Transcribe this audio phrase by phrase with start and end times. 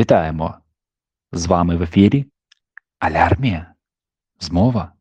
[0.00, 0.58] Вітаємо!
[1.32, 2.26] З вами в ефірі
[2.98, 3.74] Алярмія,
[4.40, 4.92] Змова,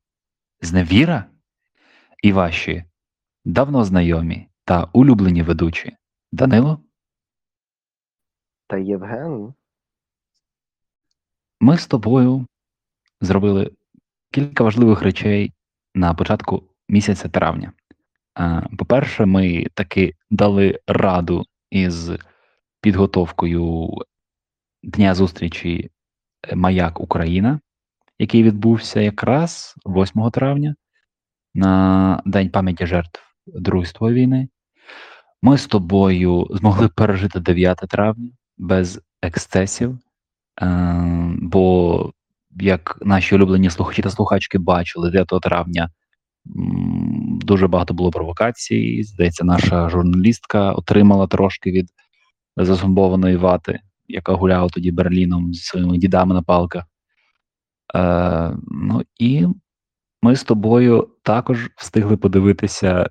[0.61, 1.25] Зневіра
[2.23, 2.83] і ваші
[3.45, 5.97] давно знайомі та улюблені ведучі
[6.31, 6.83] Данило.
[8.67, 9.53] Та Євген.
[11.59, 12.47] Ми з тобою
[13.21, 13.71] зробили
[14.31, 15.53] кілька важливих речей
[15.95, 17.73] на початку місяця травня.
[18.77, 22.11] По-перше, ми таки дали раду із
[22.81, 23.89] підготовкою
[24.83, 25.89] дня зустрічі
[26.47, 27.59] е, Маяк Україна,
[28.19, 30.75] який відбувся якраз 8 травня
[31.53, 34.49] на День пам'яті жертв Другої війни.
[35.41, 39.99] Ми з тобою змогли пережити 9 травня без ексцесів,
[40.61, 42.13] е, бо,
[42.51, 45.89] як наші улюблені слухачі та слухачки бачили, 9 травня
[47.45, 49.03] дуже багато було провокацій.
[49.03, 51.89] Здається, наша журналістка отримала трошки від
[52.57, 53.79] зазумбованої вати
[54.09, 56.83] яка гуляла тоді Берліном зі своїми дідами на палках.
[57.95, 59.47] Е, Ну і
[60.21, 63.09] ми з тобою також встигли подивитися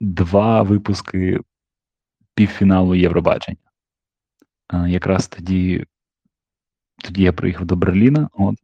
[0.00, 1.40] два випуски
[2.34, 3.56] півфіналу Євробачення.
[4.74, 5.84] Е, Якраз тоді
[7.04, 8.28] тоді я приїхав до Берліна.
[8.32, 8.56] От,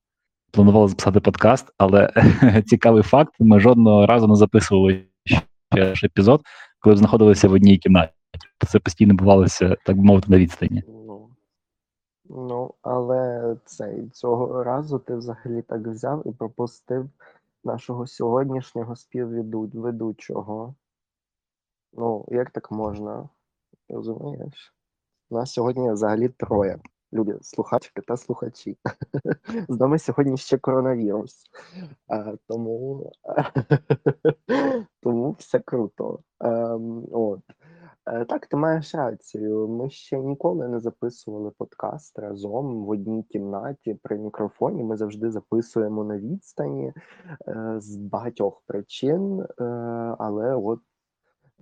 [0.50, 2.10] Планували записати подкаст, але
[2.66, 5.04] цікавий факт: ми жодного разу не записували
[5.94, 6.42] ще епізод,
[6.80, 8.12] коли знаходилися в одній кімнаті.
[8.68, 10.82] Це постійно бувалося, так би мовити, на відстані.
[12.34, 17.10] Ну, але цей цього разу ти взагалі так взяв і пропустив
[17.64, 20.74] нашого сьогоднішнього співведучого.
[21.92, 23.28] Ну, як так можна?
[23.88, 24.74] Розумієш?
[25.30, 26.78] У нас сьогодні взагалі троє.
[27.12, 28.76] Люди, слухачки та слухачі.
[29.68, 31.44] З нами сьогодні ще коронавірус.
[32.08, 33.12] А, Тому
[35.00, 36.18] тому все круто.
[36.38, 37.40] А, ем, от.
[38.06, 39.68] Е, так, ти маєш рацію.
[39.68, 44.84] Ми ще ніколи не записували подкаст разом в одній кімнаті при мікрофоні.
[44.84, 46.92] Ми завжди записуємо на відстані
[47.48, 49.64] е, з багатьох причин, е,
[50.18, 50.80] але от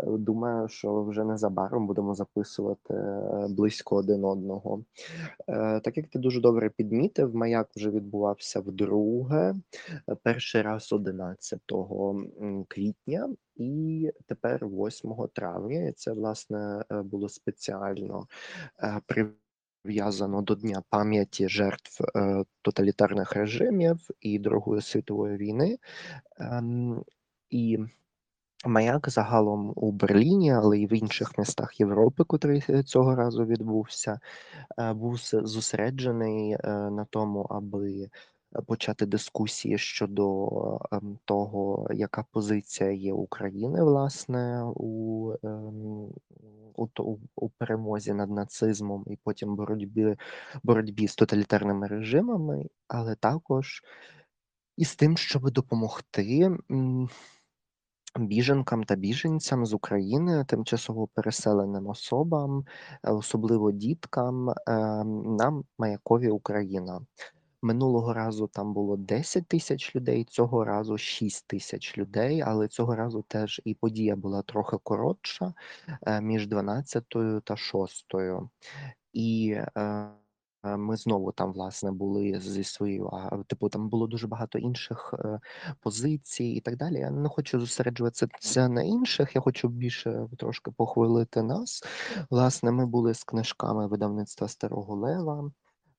[0.04, 4.84] Думаю, що вже незабаром будемо записувати е, близько один одного.
[5.48, 9.54] Е, так як ти дуже добре підмітив, маяк вже відбувався вдруге,
[10.08, 11.60] е, перший раз 11
[12.68, 15.88] квітня, і тепер 8 травня.
[15.88, 18.26] І це власне було спеціально
[19.06, 22.04] прив'язано до Дня пам'яті жертв
[22.62, 25.78] тоталітарних режимів і Другої світової війни.
[26.38, 27.04] Ем,
[27.50, 27.78] і
[28.64, 34.20] Маяк загалом у Берліні, але й в інших містах Європи, котрий е, цього разу відбувся,
[34.78, 36.58] е, був зосереджений е,
[36.90, 38.08] на тому, аби
[38.66, 40.78] почати дискусії щодо
[41.24, 46.08] того, яка позиція є України власне у ем,
[46.76, 50.16] у, у перемозі над нацизмом і потім боротьбі
[50.62, 53.82] боротьбі з тоталітарними режимами, але також
[54.76, 56.50] і з тим, щоб допомогти
[58.18, 62.64] біженкам та біженцям з України, тимчасово переселеним особам,
[63.04, 67.00] е, особливо діткам, ем, на Маякові Україна.
[67.62, 73.24] Минулого разу там було 10 тисяч людей, цього разу 6 тисяч людей, але цього разу
[73.28, 75.54] теж і подія була трохи коротша
[76.06, 77.04] е, між 12
[77.44, 78.06] та 6.
[79.12, 80.08] І е, Е,
[80.62, 85.40] ми знову там, власне, були зі своєю, а типу, там було дуже багато інших е,
[85.80, 86.98] позицій і так далі.
[86.98, 89.34] Я не хочу зосереджуватися на інших.
[89.34, 91.84] Я хочу більше трошки похвалити нас.
[92.30, 95.50] Власне, ми були з книжками видавництва Старого Лева,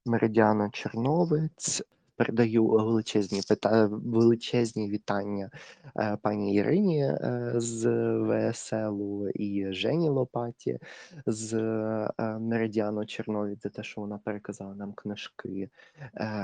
[0.05, 1.83] Меридіана Черновець.
[2.21, 3.85] Передаю величезні пита...
[3.91, 5.49] величезні вітання
[5.97, 7.89] е, пані Ірині е, з
[8.19, 10.79] ВСЛу і Жені Лопаті
[11.25, 15.69] з е, Меридіану Чернові за те, що вона переказала нам книжки.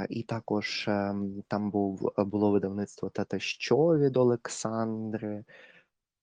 [0.10, 0.90] І також
[1.48, 5.44] там був було видавництво «Та що від Олександри.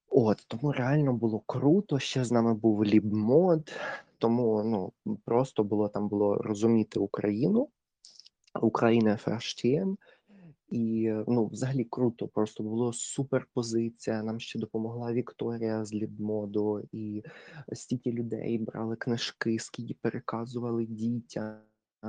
[0.09, 1.99] От тому реально було круто.
[1.99, 3.73] Ще з нами був Лібмод,
[4.19, 4.93] тому ну
[5.25, 7.69] просто було там було розуміти Україну.
[8.61, 9.97] Україна Ферштєн.
[10.71, 14.23] І ну, взагалі круто, просто було супер позиція.
[14.23, 17.23] Нам ще допомогла Вікторія з Лідмоду, і
[17.73, 21.61] стільки людей брали книжки, скільки переказували дітям,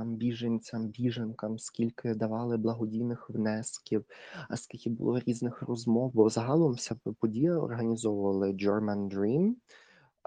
[0.04, 4.04] біженцям, біженкам, скільки давали благодійних внесків,
[4.48, 6.12] а скільки було різних розмов.
[6.14, 9.54] Бо загалом вся подія організовували German Dream.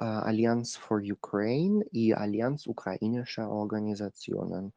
[0.06, 4.72] Альянс for Ukraine і Альянс Україніша Організаціонен.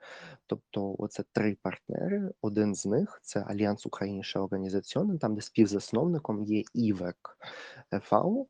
[0.46, 2.30] Тобто, оце три партнери.
[2.40, 7.38] Один з них це Альянс Україніша Організаціонен, там де співзасновником є ІВЕК
[8.02, 8.46] ФАУ.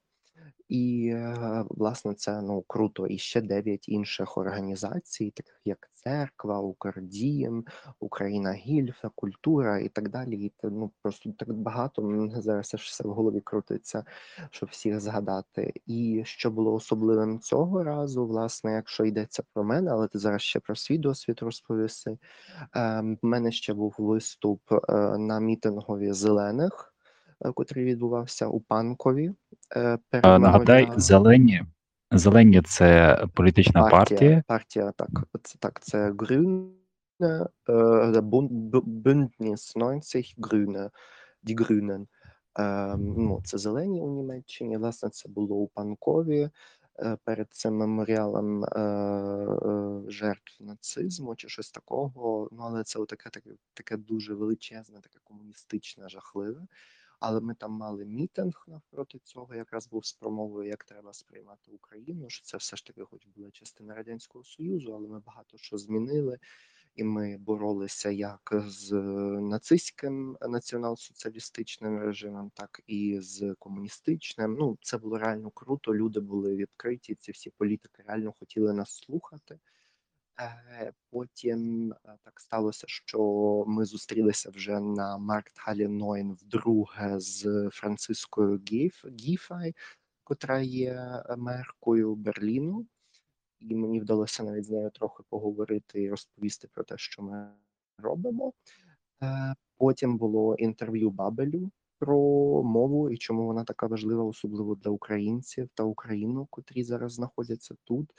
[0.73, 3.07] І, е, власне, це, ну, круто.
[3.07, 7.65] І ще 9 інших організацій, таких як Церква, Укрдім,
[8.01, 10.37] Україна Гільфа, Культура і так далі.
[10.45, 12.29] І ну, просто так багато.
[12.37, 14.05] Зараз аж все в голові крутиться,
[14.51, 15.73] щоб всіх згадати.
[15.87, 20.61] І що було особливим цього разу, власне, якщо йдеться про мене, але ти зараз ще
[20.61, 22.19] про свій досвід розповіси.
[22.75, 24.79] Ем, в мене ще був виступ, е,
[25.19, 26.95] на мітингові зелених,
[27.45, 29.35] е, котрий відбувався у Панкові,
[29.77, 29.99] е,
[30.39, 31.01] нагадай, меморіалом.
[31.01, 31.63] зелені.
[32.11, 34.93] Зелені це політична Партія, партія.
[34.97, 35.09] так,
[35.43, 36.71] це так, це Grüne,
[37.21, 38.21] е,
[38.83, 40.91] Bündnis 90 Grüne,
[41.45, 42.07] Die Grünen.
[42.99, 44.77] Ну, це зелені у Німеччині.
[44.77, 46.51] Власне, це було у Панкові
[46.99, 52.49] е, перед цим меморіалом е, е, жертв нацизму чи щось такого.
[52.53, 56.61] Ну, але це таке, таке, таке дуже величезне, таке комуністичне, жахливе.
[57.25, 62.29] Але ми там мали мітинг навпроти цього, якраз був з промовою, як треба сприймати Україну.
[62.29, 66.39] Що це все ж таки, хоч була частина радянського союзу, але ми багато що змінили,
[66.95, 68.93] і ми боролися як з
[69.41, 74.55] нацистським націонал-соціалістичним режимом, так і з комуністичним.
[74.55, 75.95] Ну це було реально круто.
[75.95, 77.17] Люди були відкриті.
[77.21, 79.59] Ці всі політики реально хотіли нас слухати.
[81.11, 83.21] Потім е, так сталося, що
[83.67, 89.75] ми зустрілися вже на Марктхалі Нойн вдруге з Францискою Гіф, Гіфай,
[90.25, 92.87] котра є е, меркою Берліну,
[93.61, 97.53] і мені вдалося навіть з нею трохи поговорити і розповісти про те, що ми
[97.99, 98.53] робимо.
[99.23, 102.19] Е, Потім було інтерв'ю Бабелю про
[102.63, 108.11] мову і чому вона така важлива, особливо для українців та Україну, котрі зараз знаходяться тут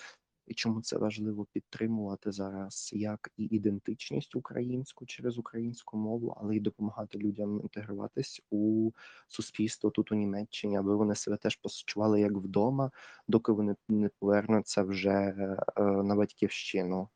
[0.47, 6.59] і чому це важливо підтримувати зараз як і ідентичність українську через українську мову, але й
[6.59, 8.91] допомагати людям інтегруватись у
[9.27, 12.91] суспільство тут у Німеччині, аби вони себе теж почували як вдома,
[13.27, 17.09] доки вони не повернуться вже е, на батьківщину.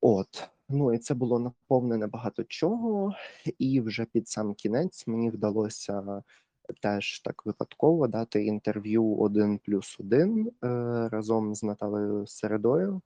[0.00, 3.14] От, ну і це було наповнене багато чого,
[3.58, 6.22] і вже під сам кінець мені вдалося
[6.80, 10.68] теж так випадково дати інтерв'ю один плюс один е,
[11.08, 13.00] разом з Наталею Середою,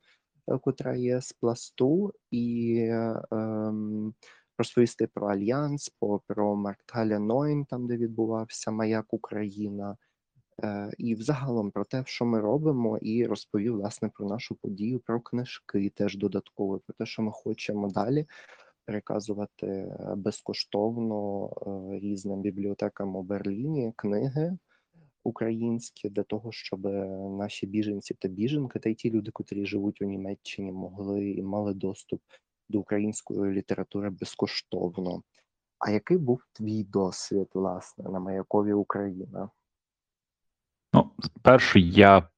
[0.49, 4.15] е, котра є з пласту, і е, ем,
[4.59, 5.93] розповісти про Альянс,
[6.27, 9.97] про Маркталя Нойн, там де відбувався Маяк Україна.
[10.99, 15.93] І взагалом про те, що ми робимо, і розповів власне про нашу подію, про книжки
[15.97, 18.27] теж додатково, про те, що ми хочемо далі
[18.91, 24.59] переказувати е, безкоштовно е, різним бібліотекам у Берліні книги
[25.25, 26.85] українські для того, щоб
[27.39, 31.75] наші біженці та біженки, та й ті люди, котрі живуть у Німеччині, могли і мали
[31.75, 32.21] доступ
[32.69, 35.23] до української літератури безкоштовно.
[35.79, 39.51] А який був твій досвід, власне, на Маякові Україна?
[40.95, 42.29] Ну, спершу я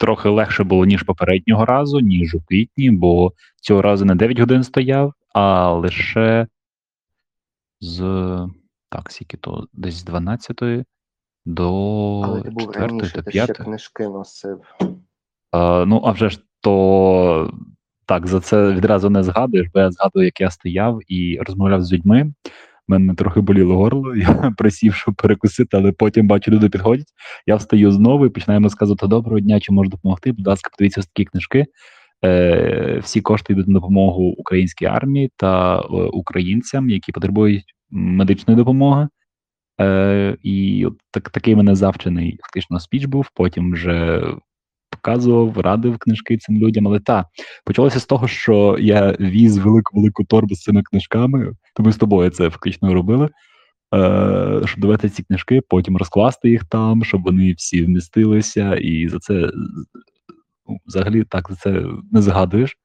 [0.00, 4.64] трохи легше було, ніж попереднього разу, ніж у квітні, бо цього разу не 9 годин
[4.64, 6.46] стояв, а лише
[7.80, 7.98] з
[8.90, 10.86] так, скільки то десь з 12
[11.46, 13.56] до Але ти був 4 раніше, та ти ще 5.
[13.56, 14.60] книжки носив.
[15.54, 17.52] Е, ну, а вже ж то
[18.06, 21.92] так, за це відразу не згадуєш, бо я згадую, як я стояв і розмовляв з
[21.92, 22.32] людьми.
[22.88, 27.08] Мене трохи боліло горло, я присів, щоб перекусити, але потім бачу, люди підходять.
[27.46, 30.32] Я встаю знову і починаємо сказати: Доброго дня, чи можу допомогти?
[30.32, 31.66] Будь ласка, подивіться ось такі книжки.
[32.24, 39.08] Е, всі кошти йдуть на допомогу українській армії та е, українцям, які потребують медичної допомоги.
[39.80, 43.30] Е, і от так, такий мене завчений фактично спіч був.
[43.34, 44.22] Потім вже
[44.90, 46.88] показував, радив книжки цим людям.
[46.88, 47.24] Але та
[47.64, 51.52] почалося з того, що я віз велику велику торбу з цими книжками.
[51.74, 53.28] То ми з тобою це фактично робили.
[53.94, 59.18] Е, щоб давати ці книжки, потім розкласти їх там, щоб вони всі вмістилися, і за
[59.18, 59.50] це
[60.68, 62.78] ну, взагалі так це не згадуєш.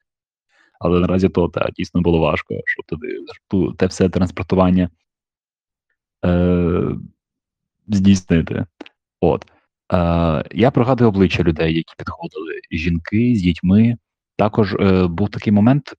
[0.79, 4.89] Але наразі то та, дійсно було важко, щоб туди ту, те все транспортування
[6.25, 6.95] е,
[7.87, 8.65] здійснити.
[9.19, 9.45] От.
[9.93, 13.97] Е, я пригадую обличчя людей, які підходили, жінки з дітьми.
[14.35, 15.93] Також е, був такий момент.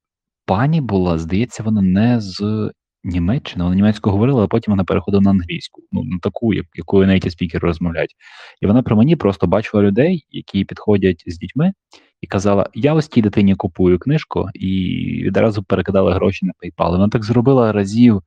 [0.47, 2.71] Пані була, здається, вона не з
[3.05, 7.09] Німеччини, вона німецькою говорила, а потім вона переходила на англійську, ну на таку, як, якою
[7.09, 8.15] native спікери розмовляють.
[8.61, 11.73] І вона при мені просто бачила людей, які підходять з дітьми,
[12.21, 14.69] і казала: Я ось тій дитині купую книжку, і
[15.25, 16.91] відразу перекидала гроші на PayPal.
[16.91, 18.23] Вона так зробила разів,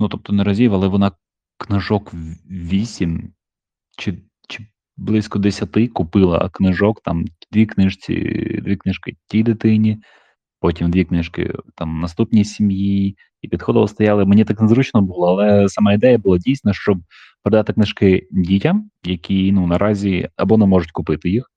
[0.00, 1.12] ну тобто не разів, але вона
[1.58, 2.12] книжок
[2.50, 3.32] вісім
[3.98, 4.66] чи чи
[4.96, 8.14] близько десяти купила книжок, там дві книжці,
[8.64, 10.02] дві книжки тій дитині,
[10.60, 14.24] потім дві книжки там наступній сім'ї, і підходили, стояли.
[14.24, 16.98] Мені так незручно було, але сама ідея була дійсно, щоб
[17.42, 21.50] передати книжки дітям, які ну наразі або не можуть купити їх,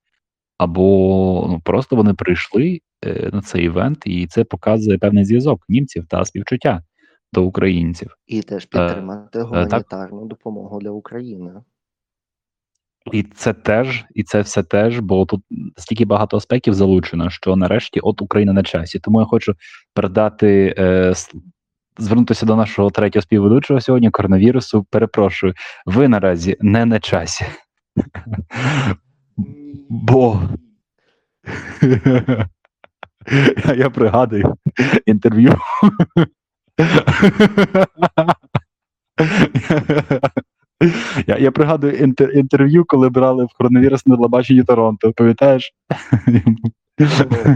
[0.58, 6.06] або ну просто вони прийшли е, на цей івент, і це показує певний зв'язок німців
[6.10, 6.84] та співчуття
[7.34, 8.18] до українців.
[8.28, 9.48] І теж Е, підтримати е, так.
[9.48, 11.52] гуманітарну допомогу для України.
[13.12, 15.44] І це теж, і це все теж, бо тут
[15.78, 19.00] стільки багато аспектів залучено, що нарешті от Україна на часі.
[19.00, 19.56] Тому я хочу
[19.94, 21.14] передати, е,
[21.98, 24.86] звернутися до нашого третього співведучого сьогодні коронавірусу.
[24.90, 25.54] Перепрошую,
[25.86, 27.46] ви наразі не на часі.
[29.90, 30.42] Бо
[33.78, 34.56] я, пригадую
[35.06, 35.58] інтерв'ю.
[41.28, 45.14] Я, я пригадую інтер, інтерв'ю, коли брали в коронавірус на телебаченні Торонто.
[45.14, 45.74] Пам'ятаєш?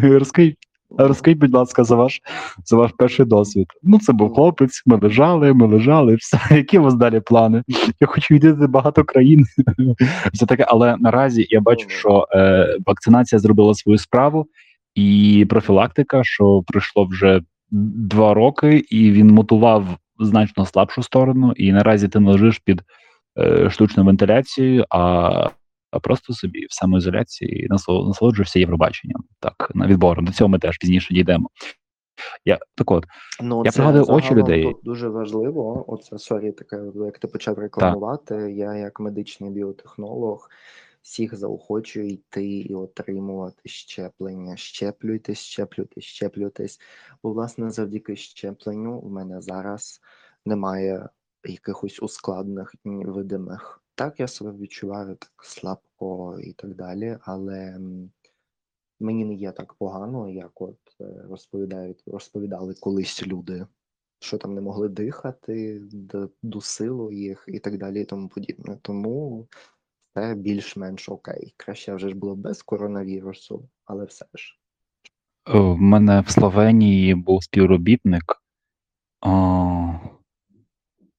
[0.01, 0.57] Розкажіть,
[0.97, 2.21] розкажіть, будь ласка, за ваш
[2.65, 3.67] за ваш перший досвід.
[3.83, 6.39] Ну, це був хлопець, ми лежали, ми лежали, все.
[6.51, 7.63] Які у вас далі плани?
[7.99, 9.45] Я хочу відвідати багато країн.
[10.33, 14.47] Все таке, але наразі я бачу, що е, вакцинація зробила свою справу,
[14.95, 17.41] і профілактика, що пройшло вже
[17.71, 19.85] два роки, і він мотував
[20.19, 22.81] значно слабшу сторону, і наразі ти не лежиш під
[23.39, 25.49] е, штучною вентиляцією, а,
[25.97, 29.23] а просто собі в самоізоляції насоло- насолоджуєшся Євробаченням.
[29.39, 30.25] Так, на відбором.
[30.25, 31.49] До цього ми теж пізніше дійдемо.
[32.45, 33.05] Я так от,
[33.41, 34.63] Ну, Я пригадую очі людей.
[34.63, 35.85] Тут дуже важливо.
[35.87, 38.35] Оце sorry, таке, як ти почав рекламувати.
[38.35, 40.49] Я, як медичний біотехнолог,
[41.01, 44.57] всіх заохочую йти і отримувати щеплення.
[44.57, 46.79] Щеплюйтесь, щеплюйтесь, щеплюйтесь.
[47.23, 50.01] Бо, власне, завдяки щепленню в мене зараз
[50.45, 51.09] немає
[51.43, 53.81] якихось ускладнених ні видимих.
[53.97, 57.79] Так, я себе відчуваю так слабко і так далі, але
[58.99, 63.67] мені не є так погано, як от е, розповідають, розповідали колись люди,
[64.19, 65.81] що там не могли дихати,
[66.43, 68.77] дусило їх і так далі, і тому подібне.
[68.81, 69.47] Тому
[70.13, 71.53] це більш-менш окей.
[71.57, 74.59] Краще вже ж було без коронавірусу, але все ж.
[75.47, 78.41] е, в мене в Словенії був співробітник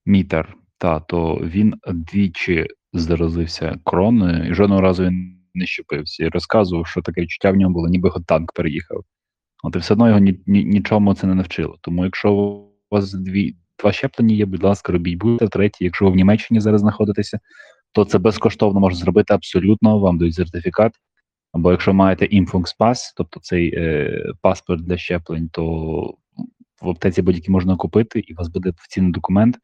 [0.07, 0.57] Мітер.
[0.79, 6.25] Та, то він двічі заразився короною і жодного разу він не щепився.
[6.25, 9.05] І розказував, що таке відчуття в ньому було, ніби його танк переїхав.
[9.63, 11.77] От і все одно його ні, ні, нічому це не навчило.
[11.81, 15.49] Тому якщо у вас дві, два щеплення є, будь ласка, робіть будете.
[15.49, 17.39] Третє, якщо ви в Німеччині зараз знаходитеся,
[17.93, 20.93] то це безкоштовно можна зробити абсолютно, вам дають сертифікат.
[21.53, 25.65] Або якщо маєте Impfungspass, тобто цей е, паспорт для щеплень, то
[26.83, 29.59] в аптеці будь-який можна купити, і у вас буде офіційний документ.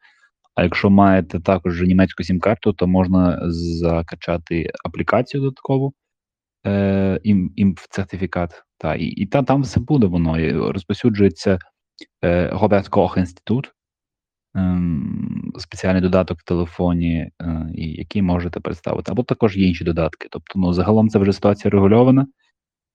[0.55, 5.93] А якщо маєте також німецьку сім-карту, то можна закачати аплікацію додаткову,
[6.65, 8.63] е, ім, ім сертифікат.
[8.77, 10.39] Та, і, і та, там все буде воно.
[10.39, 11.59] І розповсюджується
[12.23, 13.73] е, Роберт Кох інститут,
[14.55, 19.11] ем, спеціальний додаток в телефоні, е, який можете представити.
[19.11, 20.27] Або також є інші додатки.
[20.31, 22.27] Тобто, ну, загалом це вже ситуація регульована,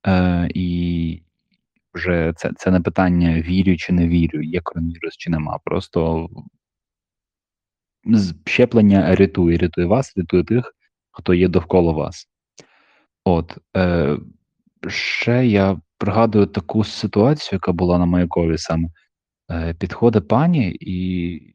[0.06, 1.22] е, і
[1.94, 5.58] вже це, це не питання вірю чи не вірю, є коронавірус чи нема.
[5.64, 6.28] Просто
[8.46, 10.74] щеплення рятує, рятує вас, рятує тих,
[11.10, 12.26] хто є довкола вас.
[13.24, 14.18] От е,
[14.88, 18.88] ще я пригадую таку ситуацію, яка була на Маякові саме.
[19.50, 21.54] Е, підходить пані, і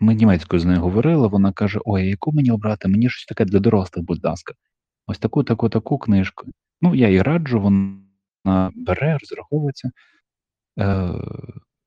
[0.00, 1.28] ми німецькою з нею говорили.
[1.28, 2.88] Вона каже: Ой, яку мені обрати?
[2.88, 4.54] Мені щось таке для дорослих, будь ласка.
[5.06, 6.46] Ось таку, таку, таку книжку.
[6.80, 9.90] Ну, я їй раджу, вона бере, розраховується,
[10.78, 11.10] е,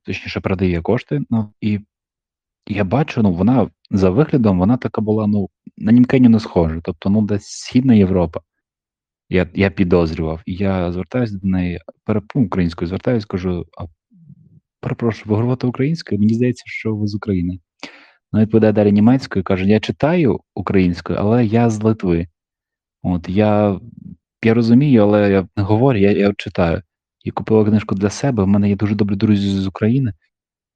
[0.04, 1.22] точніше, продає кошти.
[1.30, 1.80] Ну, і
[2.68, 6.82] я бачу, ну вона за виглядом, вона така була, ну, на німкеню не схожа.
[6.84, 8.42] Тобто, ну, десь Східна Європа.
[9.30, 10.42] Я, я підозрював.
[10.46, 12.24] І я звертаюся до неї, переп...
[12.36, 13.86] ну, українською звертаюся, кажу: а
[14.80, 16.20] перепрошую, ви говорите українською?
[16.20, 17.60] Мені здається, що ви з України.
[18.32, 22.28] Вона відповідає далі німецькою, каже: Я читаю українською, але я з Литви.
[23.04, 23.80] От я,
[24.44, 26.82] я розумію, але я не говорю, я, я читаю.
[27.24, 28.44] І купила книжку для себе.
[28.44, 30.14] У мене є дуже добрі друзі з України,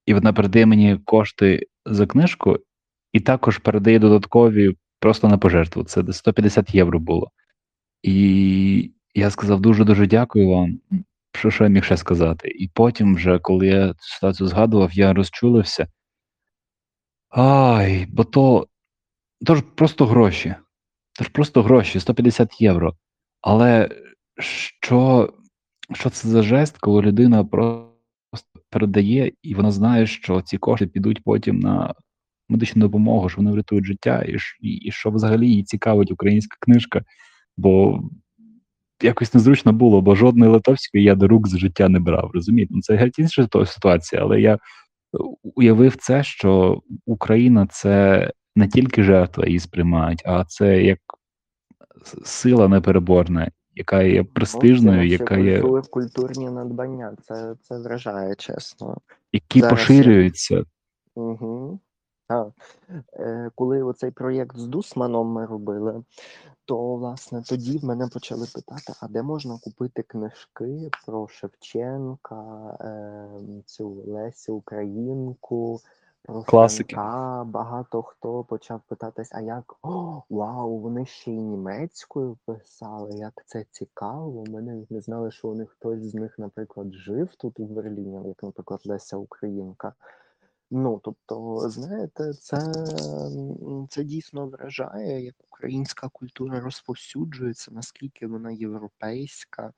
[0.07, 2.57] і вона передає мені кошти за книжку,
[3.13, 5.83] і також передає додаткові просто на пожертву.
[5.83, 7.31] Це 150 євро було.
[8.03, 10.79] І я сказав дуже дуже дякую вам.
[11.33, 12.47] Що, що я міг ще сказати?
[12.47, 15.87] І потім, вже, коли я цю ситуацію згадував, я розчулився.
[17.29, 18.67] Ай, бо то,
[19.45, 20.55] то ж просто гроші.
[21.13, 22.95] Це ж просто гроші, 150 євро.
[23.41, 23.89] Але
[24.39, 25.33] що,
[25.93, 27.96] що це за жест, коли людина просто
[28.69, 31.93] передає, і вона знає, що ці кошти підуть потім на
[32.49, 37.01] медичну допомогу, що вони врятують життя, і, і, і що взагалі її цікавить українська книжка,
[37.57, 38.01] бо
[39.01, 42.31] якось незручно було, бо жодної литовської я до рук з життя не брав.
[42.33, 42.73] Розумієте?
[42.75, 44.57] Ну, це геть інша ситуація, але я
[45.43, 50.99] уявив це, що Україна це не тільки жертва її сприймають, а це як
[52.25, 57.15] сила непереборна, яка є престижною, наші яка є культур культурні надбання.
[57.23, 58.97] Це це вражає, чесно.
[59.31, 60.63] які Зараз я поширюються.
[61.15, 61.79] Мгм.
[62.27, 62.47] Так.
[63.13, 66.03] Е, коли оцей проєкт з Дусманом ми робили,
[66.65, 73.63] то, власне, тоді в мене почали питати: а де можна купити книжки про Шевченка, ем,
[73.65, 75.81] цю Лесю Українку,
[76.27, 76.95] Класики.
[76.95, 77.43] Франка?
[77.43, 83.65] Багато хто почав питатись: а як о, вау, вони ще й німецькою писали, як це
[83.71, 84.43] цікаво.
[84.47, 88.27] Ми навіть не знали, що у них хтось з них, наприклад, жив тут у Берліні,
[88.27, 89.93] як, наприклад, Леся Українка.
[90.71, 92.73] Ну, тобто, знаєте, це,
[93.89, 99.73] це дійсно вражає, як українська культура розповсюджується, наскільки вона європейська,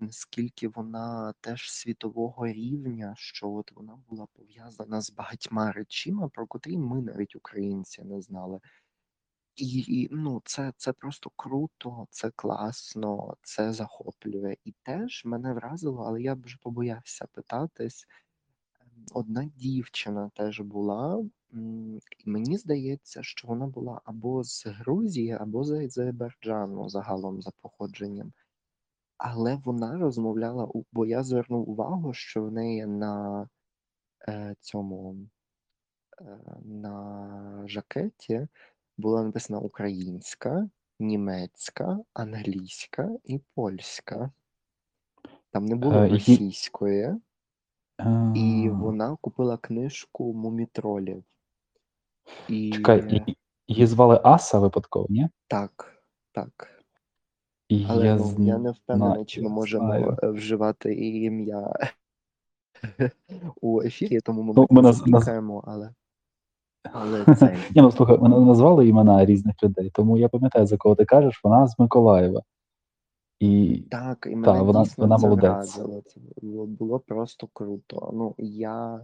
[0.00, 6.78] наскільки вона теж світового рівня, що от вона була пов'язана з багатьма речима, про котрі
[6.78, 8.60] ми навіть українці не знали.
[9.56, 14.56] І, і ну, це, це просто круто, це класно, це захоплює.
[14.64, 18.06] І теж мене вразило, але я б вже побоявся питатись.
[18.80, 21.24] Ем, Одна дівчина теж була,
[22.18, 28.32] і мені здається, що вона була або з Грузії, або з Азербайджану загалом за походженням.
[29.22, 33.48] Але вона розмовляла, бо я звернув увагу, що в неї на
[34.28, 35.16] е, цьому
[36.20, 38.48] е, на жакеті
[38.98, 44.30] була написана українська, німецька, англійська і польська.
[45.50, 47.14] Там не було Е, російської.
[48.34, 51.24] І вона купила книжку Мумітролів.
[52.48, 53.24] І чекай,
[53.66, 55.28] її звали Аса випадково, ні?
[55.48, 56.79] так, так.
[57.70, 60.16] І Але я ну я не впевнений, чи ми можемо знаю.
[60.22, 61.72] е, вживати і ім'я
[63.60, 65.90] у ефірі, тому, Ну, ми не наз наз запікаємо, але
[66.92, 67.48] але цей.
[67.48, 71.40] Ні, ну слухай, ми назвали імена різних людей, тому я пам'ятаю, за кого ти кажеш,
[71.44, 72.42] вона з Миколаєва.
[73.40, 75.50] І Так, і та, вона дійсно вона це молодець.
[75.50, 76.02] вразило.
[76.06, 78.10] Це було, було просто круто.
[78.14, 79.00] Ну, я,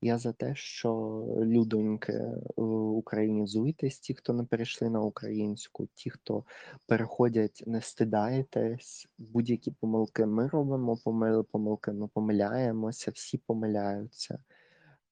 [0.00, 0.92] я за те, що
[1.38, 2.24] людоньки
[2.56, 6.44] українізуйтесь, ті, хто не перейшли на українську, ті, хто
[6.86, 9.08] переходять, не стидайтесь.
[9.18, 14.38] Будь-які помилки ми робимо, помили помилки, ми помиляємося, всі помиляються.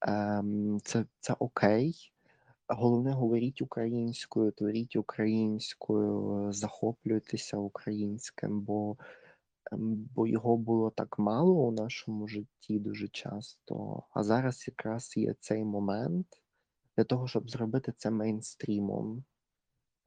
[0.00, 2.12] Ем, це, це окей.
[2.68, 8.96] Головне, говоріть українською, творіть українською, захоплюйтеся українським, бо,
[10.14, 14.02] бо його було так мало у нашому житті дуже часто.
[14.10, 16.26] А зараз якраз є цей момент
[16.96, 19.24] для того, щоб зробити це мейнстрімом.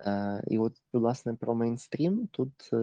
[0.06, 2.76] Е, і от, власне, про мейнстрім тут е,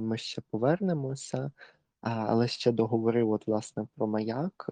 [0.00, 1.52] ми ще повернемося,
[2.00, 4.70] але ще договорив, от, власне, про маяк,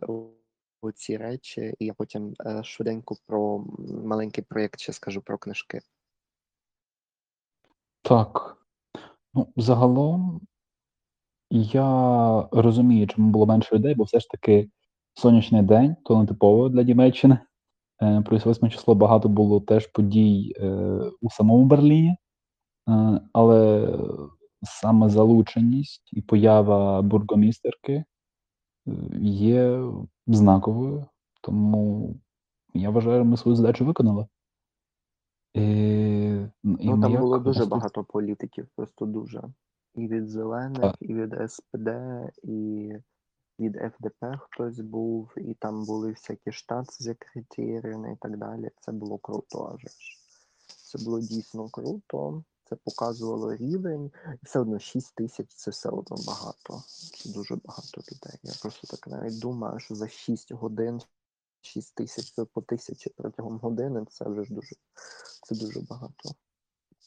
[0.80, 3.64] оці речі, і я потім е, швиденько про
[4.04, 5.80] маленький проєкт ще скажу про книжки.
[8.02, 8.56] Так.
[9.34, 10.40] Ну, загалом
[11.50, 14.70] я розумію, чому було менше людей, бо все ж таки
[15.14, 17.38] сонячний день, то нетипово для Німеччини.
[18.02, 20.66] Е, плюс 8 число багато було теж подій е,
[21.20, 22.16] у самому Берліні,
[22.88, 23.88] е, але
[24.62, 28.04] саме залученість і поява бургомістерки
[29.20, 29.80] є
[30.26, 31.06] знаковою,
[31.42, 32.14] тому
[32.74, 34.26] я вважаю, ми свою задачу виконали.
[35.54, 39.42] І, і Ну, там було дуже багато політиків, просто дуже.
[39.96, 41.88] І від зелених, і від СПД,
[42.42, 42.92] і
[43.58, 48.70] від ФДП хтось був, і там були всякі штатсекретарі і так далі.
[48.80, 49.84] Це було круто аж.
[50.66, 52.44] Це було дійсно круто.
[52.64, 54.10] Це показувало рівень.
[54.26, 56.82] І все одно 6 тисяч це все одно багато.
[57.14, 58.40] Це дуже багато людей.
[58.42, 61.00] Я просто так навіть думаю, що за 6 годин
[61.60, 64.76] 6 тисяч по тисячі протягом години це вже ж дуже
[65.42, 66.30] це дуже багато.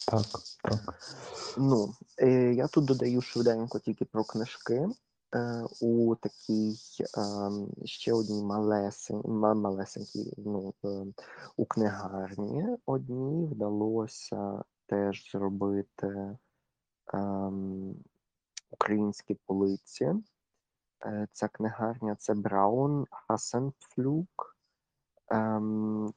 [0.08, 0.26] Так,
[0.64, 1.00] так.
[1.58, 4.88] Ну, е, я тут додаю швиденько тільки про книжки.
[5.36, 7.22] Е, у такій е,
[7.86, 11.06] ще одній малесень, малесенькій, ну, е,
[11.58, 16.38] у книгарні одній вдалося теж зробити
[17.14, 17.96] ем,
[18.72, 20.14] українські полиці.
[21.06, 24.56] Е, ця книгарня це Браун Хасенфлюк.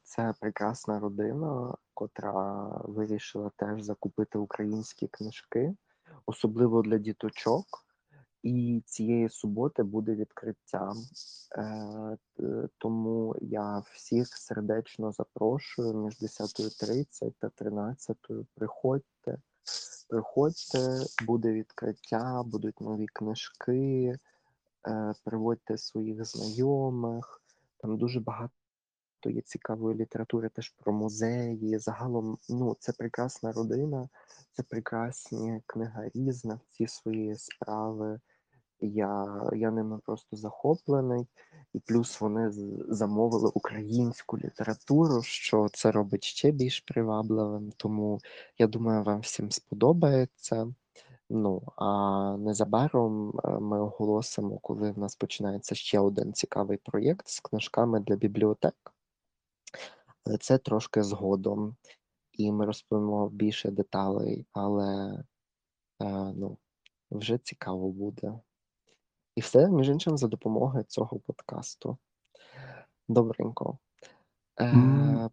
[0.03, 5.75] Це прекрасна родина, котра вирішила теж закупити українські книжки,
[6.25, 7.65] особливо для діточок.
[8.43, 10.93] І цієї суботи буде відкриття.
[11.57, 12.17] Е,
[12.77, 18.45] тому я всіх сердечно запрошую між 10.30 та 13.00.
[18.55, 19.37] Приходьте,
[20.09, 24.17] приходьте, буде відкриття, будуть нові книжки,
[24.87, 27.41] е, приводьте своїх знайомих.
[27.77, 28.53] Там дуже багато
[29.23, 31.77] багато є цікавої літератури теж про музеї.
[31.77, 34.09] Загалом, ну, це прекрасна родина,
[34.51, 38.19] це прекрасні книгарі, знавці своєї справи.
[38.79, 41.27] Я я ними просто захоплений,
[41.73, 42.51] і плюс вони
[42.89, 47.71] замовили українську літературу, що це робить ще більш привабливим.
[47.77, 48.19] Тому
[48.57, 50.73] я думаю, вам всім сподобається.
[51.29, 57.39] Ну а незабаром е, ми оголосимо, коли в нас починається ще один цікавий проєкт з
[57.39, 58.92] книжками для бібліотек.
[60.25, 61.75] Але це трошки згодом,
[62.31, 65.23] і ми розповімо більше деталей, але
[66.01, 66.57] е, ну,
[67.11, 68.39] вже цікаво буде.
[69.35, 71.97] І все, між іншим, за допомогою цього подкасту.
[73.07, 73.77] Добренько.
[74.59, 75.29] Е,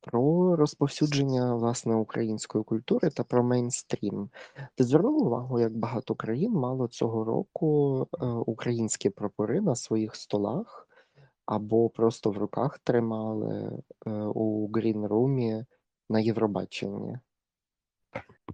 [0.00, 4.30] Про розповсюдження власне української культури та про мейнстрім.
[4.74, 10.88] Ти звернув увагу, як багато країн мало цього року е, українські прапори на своїх столах
[11.50, 15.64] або просто в руках тримали е, у грінрумі
[16.08, 17.18] на Євробаченні.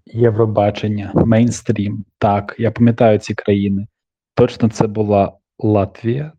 [0.07, 2.05] Євробачення, мейнстрім.
[2.19, 3.87] Так, я пам'ятаю ці країни.
[4.35, 6.33] Точно це була Латвія,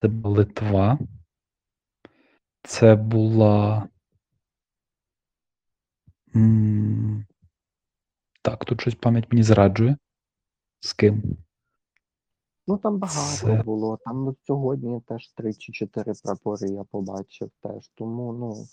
[0.00, 0.98] це була Литва,
[2.62, 3.88] це була.
[8.42, 9.96] Так, тут щось пам'ять мені зраджує.
[10.80, 11.36] З ким?
[12.66, 13.62] Ну там багато це...
[13.62, 13.98] було.
[14.04, 17.90] Там от сьогодні теж три чи чотири прапори я побачив теж.
[17.94, 18.66] Тому ну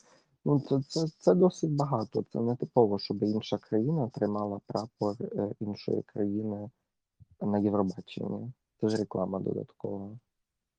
[0.45, 2.23] ну це це, це досить багато.
[2.34, 6.69] Це не типово, щоб інша країна тримала прапор е, іншої країни
[7.41, 8.52] на Євробаченні.
[8.82, 10.10] Це ж реклама додаткова.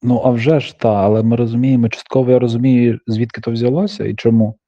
[0.03, 4.15] Ну, а вже ж та, але ми розуміємо, частково я розумію, звідки то взялося і
[4.15, 4.59] чому.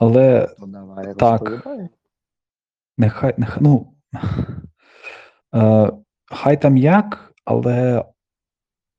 [0.00, 1.66] Але ну, давай, так,
[2.98, 3.92] нехай, нехай, ну,
[5.54, 5.92] е,
[6.24, 8.04] хай там як, але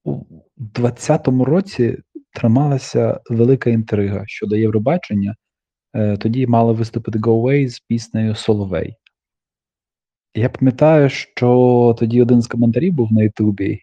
[0.03, 0.23] у
[0.57, 1.97] 20-му році
[2.33, 5.35] трималася велика інтрига щодо Євробачення.
[5.95, 8.95] Е, тоді мали виступити Go Away з піснею Соловей.
[10.35, 13.79] Я пам'ятаю, що тоді один з коментарів був на Ютубі.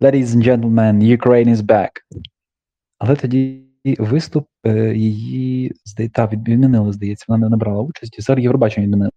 [0.00, 1.90] Ladies and gentlemen, Ukraine is back.
[2.98, 3.64] Але тоді
[3.98, 5.72] виступ е, її
[6.14, 8.22] та, відмінили, здається, вона не набрала участі.
[8.22, 9.10] Зараз Євробачення відмінили.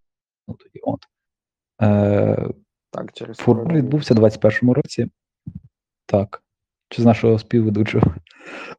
[1.81, 2.49] Е,
[2.91, 5.07] так, через Фурор відбувся у 21-му році.
[6.05, 6.43] Так.
[6.89, 8.15] Чи з нашого співведучого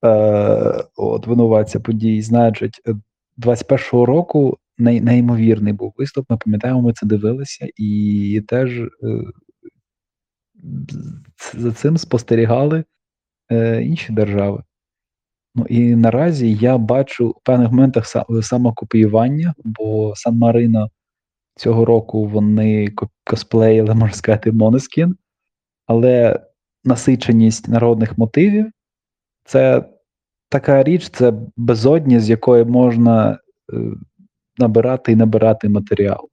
[0.05, 2.23] е, от, винуватця подій.
[2.23, 2.81] Значить,
[3.39, 6.31] 21-го року най, неймовірний був виступ.
[6.31, 8.89] Ми пам'ятаємо, ми це дивилися, і теж е,
[11.55, 12.85] за цим спостерігали
[13.51, 14.63] е, інші держави.
[15.55, 18.07] Ну і наразі я бачу в певних моментах
[18.43, 20.91] самокопіювання, бо Сан Марино
[21.57, 22.89] цього року вони
[23.25, 25.17] косплеїли, можна сказати, Монескін,
[25.87, 26.41] але
[26.85, 28.71] насиченість народних мотивів
[29.45, 29.85] це
[30.49, 33.39] така річ, це безодні, з якої можна
[33.73, 33.77] е,
[34.59, 36.29] набирати і набирати матеріал.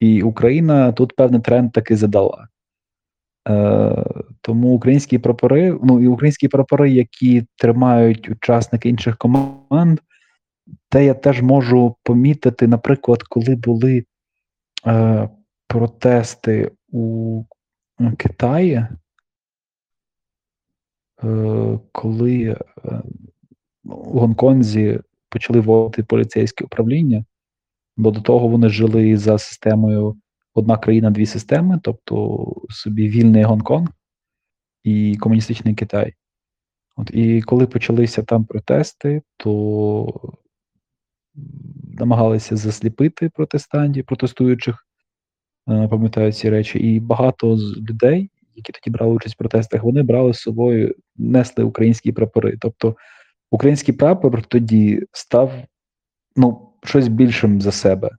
[0.00, 2.48] І Україна тут певний тренд таки задала.
[3.48, 4.04] Е,
[4.40, 10.00] Тому українські прапори, ну і українські прапори, які тримають учасники інших команд,
[10.88, 14.04] те я теж можу помітити, наприклад, коли були
[14.86, 15.28] е,
[15.66, 17.44] протести у
[18.18, 18.88] Китаї, е,
[21.92, 22.56] коли е,
[23.84, 27.24] у Гонконзі почали вводити поліцейське управління,
[27.96, 30.16] бо до того вони жили за системою
[30.54, 33.88] одна країна, дві системи, тобто собі вільний Гонконг
[34.84, 36.14] і комуністичний Китай.
[36.96, 40.36] От І коли почалися там протести, то
[41.98, 44.86] намагалися засліпити протестантів, протестуючих,
[45.68, 50.02] е, пам'ятаю ці речі, і багато з людей, які тоді брали участь в протестах, вони
[50.02, 52.56] брали з собою, несли українські прапори.
[52.60, 52.96] Тобто
[53.50, 55.52] український прапор тоді став
[56.36, 58.10] ну, щось більшим за себе,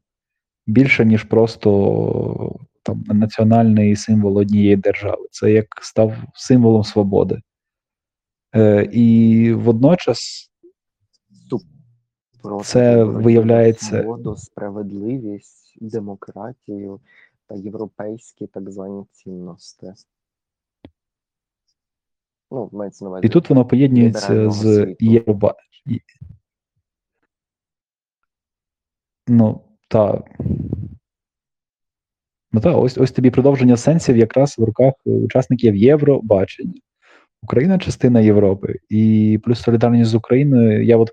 [0.68, 5.28] більше, ніж просто там національний символ однієї держави.
[5.32, 7.42] Це як став символом свободи.
[8.56, 10.52] Е, І водночас
[12.64, 17.00] це виявляється свободу, справедливість, демократію
[17.48, 19.94] та європейські так звані цінності.
[22.52, 23.28] Ну, мається на увазі.
[23.28, 25.56] І тут воно поєднується з Євроба.
[29.28, 30.26] Ну, так.
[32.52, 36.74] Ну так, ось ось тобі продовження сенсів якраз в руках учасників Євробачення.
[37.44, 38.80] Україна частина Європи.
[38.90, 40.84] І плюс солідарність з Україною.
[40.84, 41.12] Я от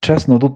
[0.00, 0.52] чесно, тут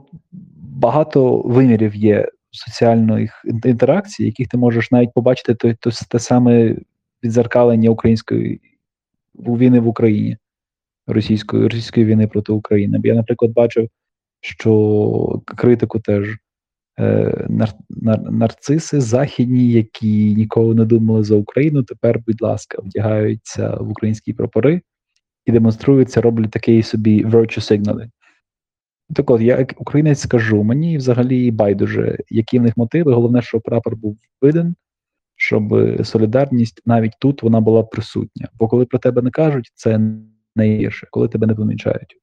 [0.57, 6.77] багато вимірів є соціальних інтеракцій, яких ти можеш навіть побачити то, то, те саме
[7.25, 8.61] відзеркалення української
[9.35, 10.37] війни в Україні.
[11.07, 12.98] російської російської війни проти України.
[12.98, 13.88] Бо я, наприклад, бачив,
[14.40, 16.37] що критику теж
[16.98, 23.77] е, нар, нар, нарциси західні, які ніколи не думали за Україну, тепер, будь ласка, вдягаються
[23.77, 24.81] в українські прапори
[25.46, 28.11] і демонструються, роблять такий собі virtue signaling.
[29.14, 33.12] Так от, я як українець скажу, мені взагалі байдуже, які в них мотиви.
[33.12, 34.74] Головне, щоб прапор був виден,
[35.37, 35.74] щоб
[36.05, 38.48] солідарність навіть тут вона була присутня.
[38.59, 40.00] Бо коли про тебе не кажуть, це
[40.57, 42.16] найгірше, коли тебе не помічають.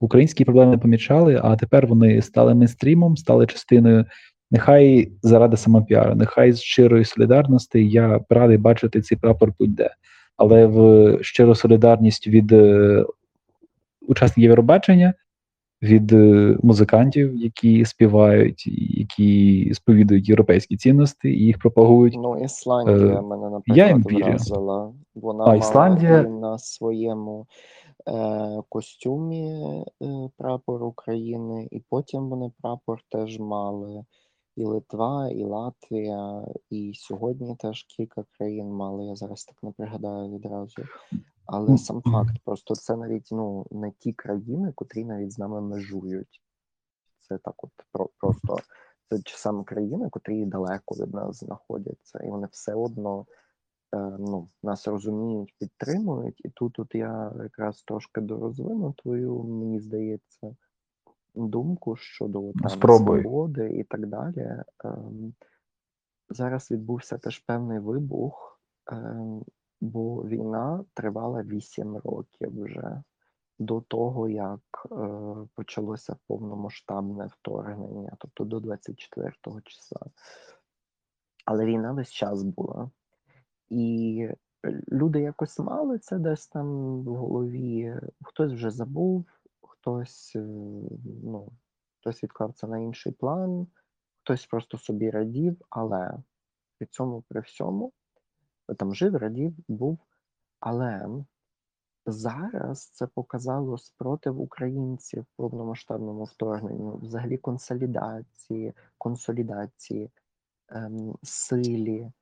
[0.00, 4.04] Українські проблеми не помічали, а тепер вони стали мейнстрімом, стали частиною.
[4.50, 9.90] Нехай заради самопіару, нехай з щирої солідарності я радий бачити цей прапор будь-де.
[10.38, 13.04] Але в щиру солідарність від е,
[14.08, 15.14] учасників Євробачення,
[15.82, 18.66] від е, музикантів, які співають,
[18.98, 22.14] які сповідують європейські цінності і їх пропагують.
[22.16, 24.92] Ну, Ісландія Е, мене, наприклад, вразила.
[25.14, 27.46] Вона А, Ісландія- на своєму
[28.08, 29.50] е, костюмі
[30.02, 34.04] е, прапор України, і потім вони прапор теж мали.
[34.58, 39.04] І Литва, і Латвія, і сьогодні теж кілька країн мали.
[39.04, 40.82] Я зараз так не пригадаю відразу.
[41.46, 46.42] Але сам факт, просто це навіть ну не ті країни, котрі навіть з нами межують.
[47.20, 48.56] Це так, от про просто
[49.08, 53.26] це ті самі країни, котрі далеко від нас знаходяться, і вони все одно
[53.94, 56.40] е, ну, нас розуміють, підтримують.
[56.44, 60.56] І тут от я якраз трошки дорозвину твою, мені здається,
[61.46, 63.22] думку щодо там Спробуй.
[63.22, 64.62] свободи і так далі.
[64.84, 65.34] Ем,
[66.28, 69.44] зараз відбувся теж певний вибух, ем,
[69.80, 73.02] бо війна тривала 8 років вже
[73.58, 74.60] до того, як
[74.92, 74.96] е,
[75.54, 79.32] почалося повномасштабне вторгнення, тобто до 24
[79.64, 80.00] числа.
[81.44, 82.90] Але війна весь час була.
[83.68, 84.28] І
[84.92, 86.66] люди якось мали це десь там
[87.02, 87.96] в голові.
[88.22, 89.26] Хтось вже забув,
[89.80, 90.40] хтось, е,
[91.24, 91.52] ну,
[92.00, 93.66] хтось відклав це на інший план,
[94.22, 96.18] хтось просто собі радів, але
[96.78, 97.92] при цьому при всьому
[98.76, 99.98] там жив, радів, був.
[100.60, 101.08] Але
[102.06, 110.10] зараз це показало спротив українців в повномасштабному вторгненню, взагалі консолідації, консолідації,
[110.68, 112.12] ем, силі, е,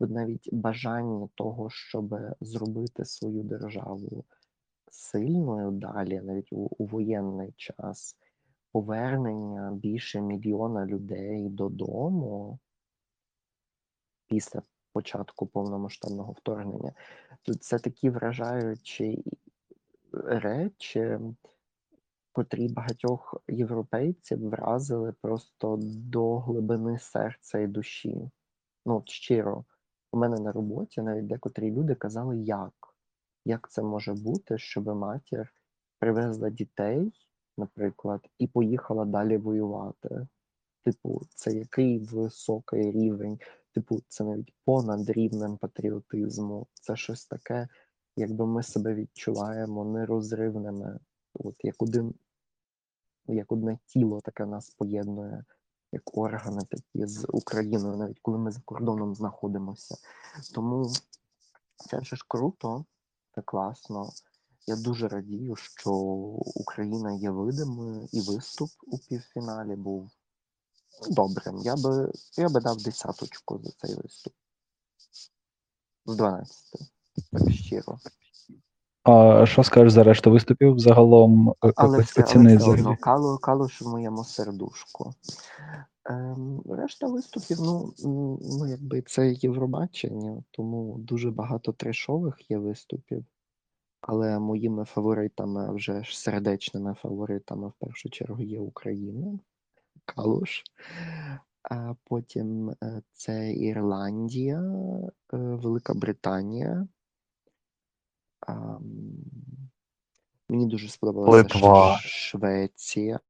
[0.00, 4.24] навіть бажанні того, щоб зробити свою державу
[4.90, 8.16] сильною далі, навіть у, у воєнний час,
[8.72, 12.58] повернення більше мільйона людей додому
[14.28, 16.92] після початку повномасштабного вторгнення.
[17.60, 19.24] Це такі вражаючі
[20.12, 21.18] речі,
[22.32, 28.30] котрі багатьох європейців вразили просто до глибини серця і душі.
[28.86, 29.64] Ну, щиро,
[30.12, 32.85] у мене на роботі навіть декотрі люди казали, як?
[33.48, 35.52] Як це може бути, щоб матір
[35.98, 37.12] привезла дітей,
[37.56, 40.26] наприклад, і поїхала далі воювати?
[40.84, 43.38] Типу, це який високий рівень,
[43.72, 46.66] типу, це навіть понад рівнем патріотизму.
[46.74, 47.68] Це щось таке,
[48.16, 50.98] якби ми себе відчуваємо нерозривними,
[51.34, 52.14] от як один,
[53.26, 55.44] як одне тіло таке нас поєднує,
[55.92, 59.96] як органи такі з Україною, навіть коли ми за кордоном знаходимося.
[60.54, 60.92] Тому
[61.76, 62.84] це ж круто,
[63.36, 64.10] це класно.
[64.66, 65.90] Я дуже радію, що
[66.54, 70.10] Україна є видимою, і виступ у півфіналі був
[71.10, 71.58] добрим.
[71.58, 74.32] Я би, я би дав десяточку за цей виступ.
[76.06, 76.56] З 12.
[77.32, 77.98] Так щиро.
[79.02, 80.78] А що скажеш за решту виступів?
[80.78, 85.14] Загалом е, Але все, але все одно кало, калош в моєму сердушку.
[86.08, 87.94] Ем, решта виступів, ну,
[88.40, 93.24] ну, якби це Євробачення, тому дуже багато трешових є виступів.
[94.00, 99.38] Але моїми фаворитами, вже ж сердечними фаворитами, в першу чергу, є Україна,
[100.04, 100.62] Калуш.
[101.70, 104.60] А потім е, це Ірландія,
[105.32, 106.88] е, Велика Британія.
[110.48, 111.32] Мені дуже сподобалася.
[112.00, 113.20] Швеція.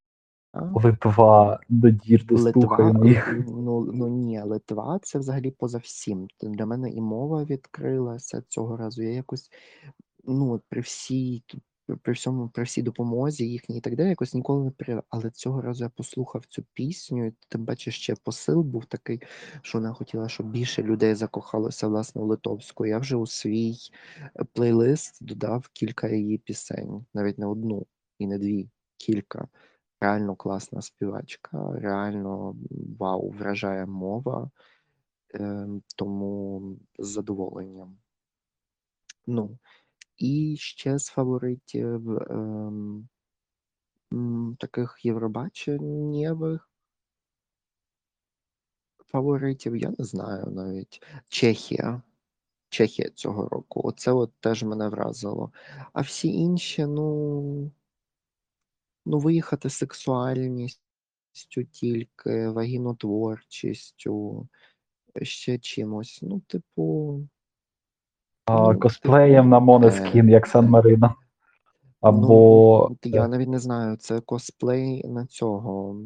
[0.75, 6.29] Литва до дір Литва, достукає ну, ну ні, Литва це взагалі поза всім.
[6.43, 9.03] Для мене і мова відкрилася цього разу.
[9.03, 9.51] Я якось,
[10.25, 11.43] ну, при всій,
[12.03, 15.03] при всьому, при всій допомозі їхній і так далі, якось ніколи не при.
[15.11, 19.23] Але цього разу я послухав цю пісню, і тим бачиш, ще посил був такий,
[19.63, 22.87] що вона хотіла, щоб більше людей закохалося власне в литовську.
[22.87, 23.77] Я вже у свій
[24.37, 27.87] е, плейлист додав кілька її пісень, навіть не одну
[28.19, 29.49] і не дві, кілька.
[30.01, 32.57] Реально класна співачка, реально
[32.99, 34.51] вау, вражає мова,
[35.35, 36.63] е, тому
[36.99, 37.99] з задоволенням.
[39.27, 39.59] Ну,
[40.17, 43.09] І ще з фаворитів ем,
[44.59, 46.71] таких Євробаченнєвих
[49.07, 51.03] фаворитів, я не знаю навіть.
[51.29, 52.03] Чехія.
[52.69, 53.81] Чехія цього року.
[53.85, 55.53] Оце от теж мене вразило.
[55.93, 57.71] А всі інші, ну,
[59.07, 64.49] ну виїхати сексуальністю тільки, вагінотворчістю,
[65.23, 66.19] ще чимось.
[66.23, 67.21] Ну, типу,
[68.45, 71.15] А, Ну, косплеєм на типу, Монескін, е, як Сан Марино.
[72.01, 76.01] Або Ну, я навіть не знаю, це косплей на цього.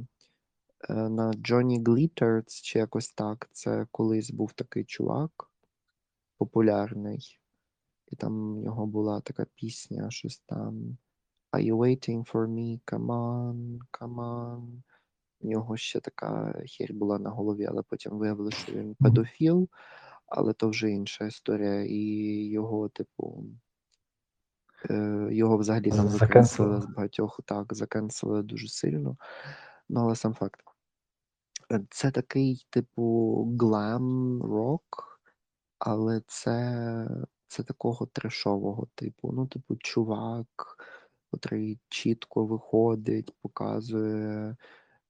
[0.89, 3.49] е, На Джонні Гліттерс чи якось так.
[3.53, 5.51] Це колись був такий чувак
[6.39, 7.39] популярний.
[8.09, 10.97] І там в нього була така пісня, щось там.
[11.53, 12.81] Are you waiting for me?
[12.87, 14.83] Come on, come on.
[15.41, 19.69] У нього ще така херь була на голові, але потім виявилося, що він педофіл,
[20.27, 21.85] але то вже інша історія.
[21.85, 21.99] І
[22.45, 23.45] його, типу,
[24.91, 29.17] е, його взагалі там викреслили з багатьох так, закенсили дуже сильно.
[29.89, 30.61] Ну, але сам факт.
[31.73, 35.21] Е, Це такий, типу, глам рок,
[35.79, 39.33] але це, це такого трешового типу.
[39.33, 40.77] Ну, типу, чувак,
[41.31, 44.57] котрий чітко виходить, показує,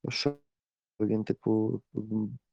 [0.09, 0.37] що
[1.01, 1.83] він, типу,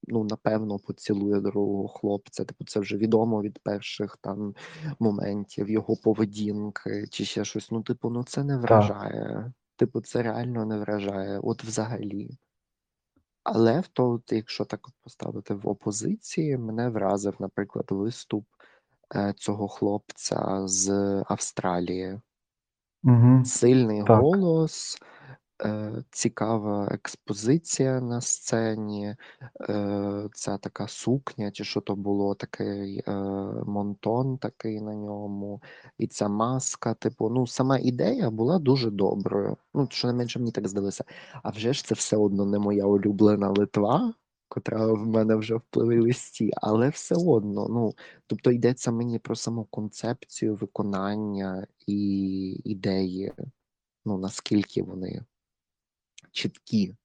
[0.08, 2.46] ну, напевно, поцілує другого хлопця.
[2.46, 4.56] Типу, це вже відомо від перших там
[5.00, 7.72] моментів його поведінки чи ще щось.
[7.72, 9.54] Ну, типу, ну це не вражає.
[9.76, 11.40] Типу, це реально не вражає.
[11.40, 12.38] От взагалі.
[13.44, 18.46] Але в то, якщо так поставити в опозиції, мене вразив, наприклад, виступ
[19.16, 20.90] е, цього хлопця з
[21.28, 22.20] Австралії.
[23.08, 23.46] Угу.
[23.46, 24.22] Сильний Так.
[24.22, 24.98] голос,
[25.66, 29.16] е, цікава експозиція на сцені,
[29.70, 33.12] е, ця така сукня, чи що то було, такий е,
[33.66, 35.62] монтон такий на ньому,
[35.98, 36.94] і ця маска.
[36.94, 39.58] Типу, ну, сама ідея була дуже доброю.
[39.74, 41.04] Ну, що не менше мені так здалося.
[41.44, 44.14] А вже ж це все одно не моя улюблена Литва,
[44.58, 47.94] котра в мене вже в плейлисті, але все одно, ну.
[48.28, 53.34] Тобто йдеться мені про саму концепцію виконання і ідеї,
[54.06, 55.26] ну наскільки вони
[56.32, 56.96] чіткі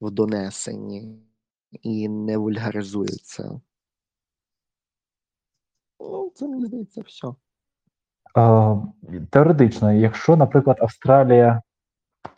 [0.00, 1.18] в донесенні
[1.70, 3.60] і не вульгаризуються.
[6.00, 7.28] Ну, це мені здається все.
[8.34, 8.76] А,
[9.30, 11.62] теоретично, якщо, наприклад, Австралія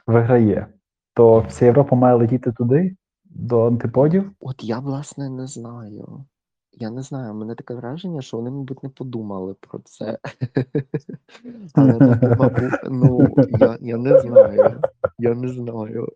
[0.07, 0.67] виграє,
[1.15, 2.97] то вся Європа має летіти туди,
[3.35, 4.31] до антиподів.
[4.41, 6.25] От я, власне, не знаю.
[6.73, 10.19] Я не знаю, у мене таке враження, що вони, мабуть, не подумали про це.
[11.75, 14.83] Але мабуть, ну, я, я не знаю.
[15.19, 16.09] Я не знаю.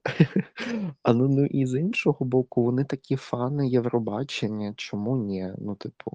[1.02, 4.74] Але ну і з іншого боку, вони такі фани Євробачення.
[4.76, 5.52] Чому ні?
[5.58, 6.12] Ну, типу,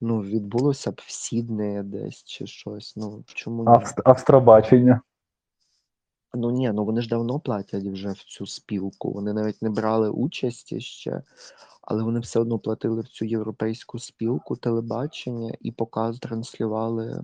[0.00, 2.96] ну, відбулося б в Сіднеї десь чи щось.
[2.96, 3.68] Ну, чому ні?
[3.68, 5.00] Авст- Австробачення.
[6.34, 9.12] Ну ні, ну вони ж давно платять вже в цю спілку.
[9.12, 11.22] Вони навіть не брали участі ще,
[11.82, 17.22] але вони все одно платили в цю європейську спілку телебачення і показ транслювали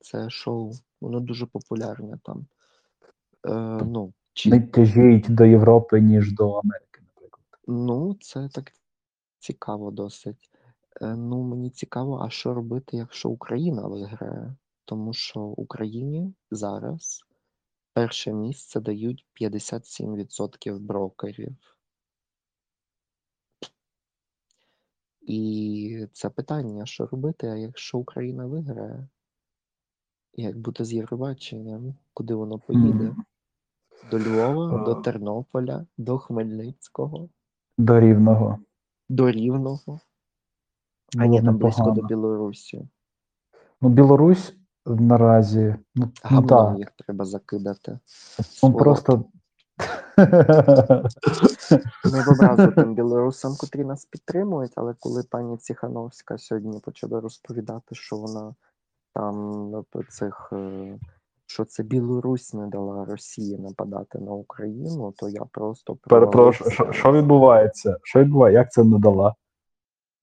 [0.00, 0.72] це шоу.
[1.00, 2.46] Воно дуже популярне там.
[3.46, 7.42] Е, ну, чи, Не тяжіють до Європи, ніж до Америки, наприклад.
[7.66, 8.72] ну, це так
[9.38, 10.50] цікаво досить.
[11.00, 14.56] Е, ну, мені цікаво, а що робити, якщо Україна виграє?
[14.84, 17.24] Тому що Україні зараз
[17.92, 21.56] перше місце дають 57% брокерів.
[25.20, 29.08] І це питання, що робити, а якщо Україна виграє?
[30.34, 31.94] Як буде з Євробаченням?
[32.14, 33.04] Куди воно поїде?
[33.04, 33.24] Мгм.
[34.10, 34.94] До Львова, до.
[34.94, 37.28] Тернополя, до Хмельницького,
[37.78, 38.58] До рівного.
[39.08, 40.00] до Рівного,
[41.18, 42.02] а ні, там близько до.
[42.02, 42.88] Білорусі.
[43.80, 44.54] Ну, Білорусь
[44.86, 45.76] наразі.
[45.94, 46.78] Ну, ну так.
[46.78, 47.98] їх треба закидати.
[48.62, 49.24] Ну, просто.
[52.04, 57.94] Не в образу тим білорусам, котрі нас підтримують, але коли пані Ціхановська сьогодні почала розповідати,
[57.94, 58.54] що вона
[59.14, 60.98] там цих, е,
[61.46, 67.12] що це Білорусь не дала Росії нападати на Україну, то я просто Перепрошую, що, що
[67.12, 67.96] відбувається?
[68.02, 68.58] Що відбувається?
[68.58, 69.34] Як це не дала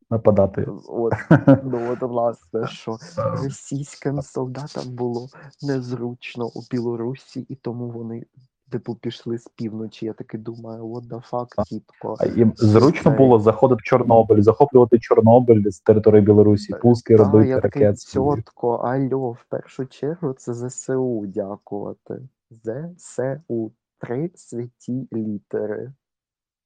[0.09, 0.67] нападати?
[0.87, 1.13] От,
[1.63, 5.27] ну от власне, що російським солдатам було
[5.61, 8.25] незручно у Білорусі, і тому вони
[8.69, 10.05] типу пішли з півночі.
[10.05, 12.15] Я таки думаю, what the fuck, тітко.
[12.19, 17.23] А їм зручно Це- було заходити в Чорнобиль, захоплювати Чорнобиль з території Білорусі, пуски Та,
[17.23, 17.99] робити я такий, ракет.
[17.99, 22.21] цьотко, альо, в першу чергу це ЗСУ дякувати.
[22.51, 23.71] ЗСУ.
[23.99, 25.93] Три святі літери.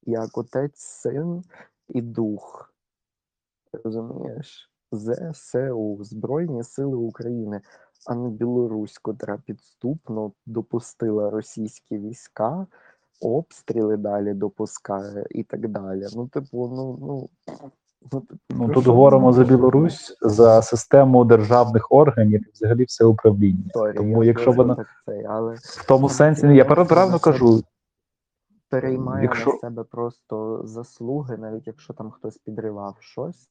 [0.02, 1.42] Як отець, син
[1.88, 2.71] і дух.
[3.84, 4.72] Розумієш?
[4.92, 7.60] ЗСУ, Збройні Сили України.
[8.06, 12.66] а не Білорусь, котра підступно допустила російські війська,
[13.20, 16.06] обстріли далі допускає і так далі.
[16.16, 17.28] Ну, типу, ну, ну,
[18.12, 23.70] ну, типу, Ну тут говоримо за Білорусь за систему державних органів і взагалі все управління.
[23.74, 23.98] говорити?
[23.98, 27.62] Тому якщо вона це, але в тому сенсі, не я правильно кажу,
[28.68, 33.48] переймає якщо на себе просто заслуги, навіть якщо там хтось підривав щось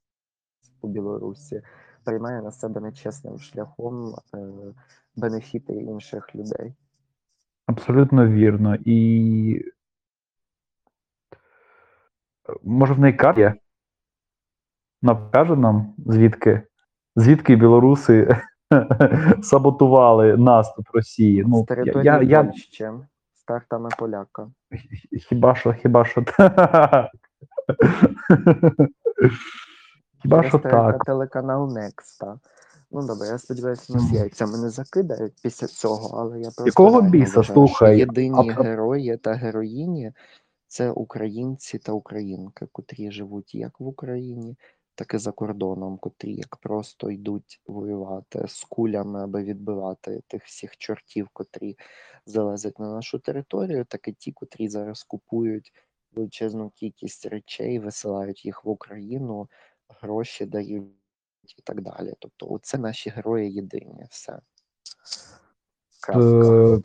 [0.82, 1.62] у Білорусі,
[2.04, 4.38] переймає на себе нечесним шляхом е,
[5.16, 6.74] бенефіти інших людей.
[7.68, 8.78] абсолютно вірно.
[8.86, 9.66] І
[12.64, 13.54] може в неї карта є?
[15.02, 16.62] Нам, звідки,
[17.16, 18.38] звідки білоруси
[19.44, 21.44] саботували наступ Росії.
[21.44, 22.90] з Ну, я, території я, я, Польщі,
[23.34, 24.52] з картами поляка.
[25.30, 27.12] хіба що, хіба що так.
[30.24, 31.06] Через так.
[31.06, 32.40] телеканал Некста.
[32.92, 37.26] Ну добре, я сподіваюся, нас яйцями не закидають після цього, але я просто Якого біса?
[37.26, 40.14] вважаю, що Слухай, єдині а герої та героїні
[40.68, 44.56] це українці та українки, котрі живуть як в Україні,
[44.96, 50.78] так і за кордоном, котрі як просто йдуть воювати з кулями, аби відбивати тих всіх
[50.78, 51.78] чортів, котрі
[52.26, 55.74] залазять на нашу територію, так і ті, котрі зараз купують
[56.12, 59.48] величезну кількість речей, висилають їх в Україну,
[60.02, 60.92] гроші дають
[61.58, 62.14] і так далі.
[62.20, 64.06] Тобто, оце наші герої єдині.
[64.10, 64.40] Все.
[66.10, 66.80] Е,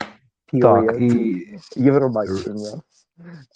[0.61, 2.81] Так, і Євробачення.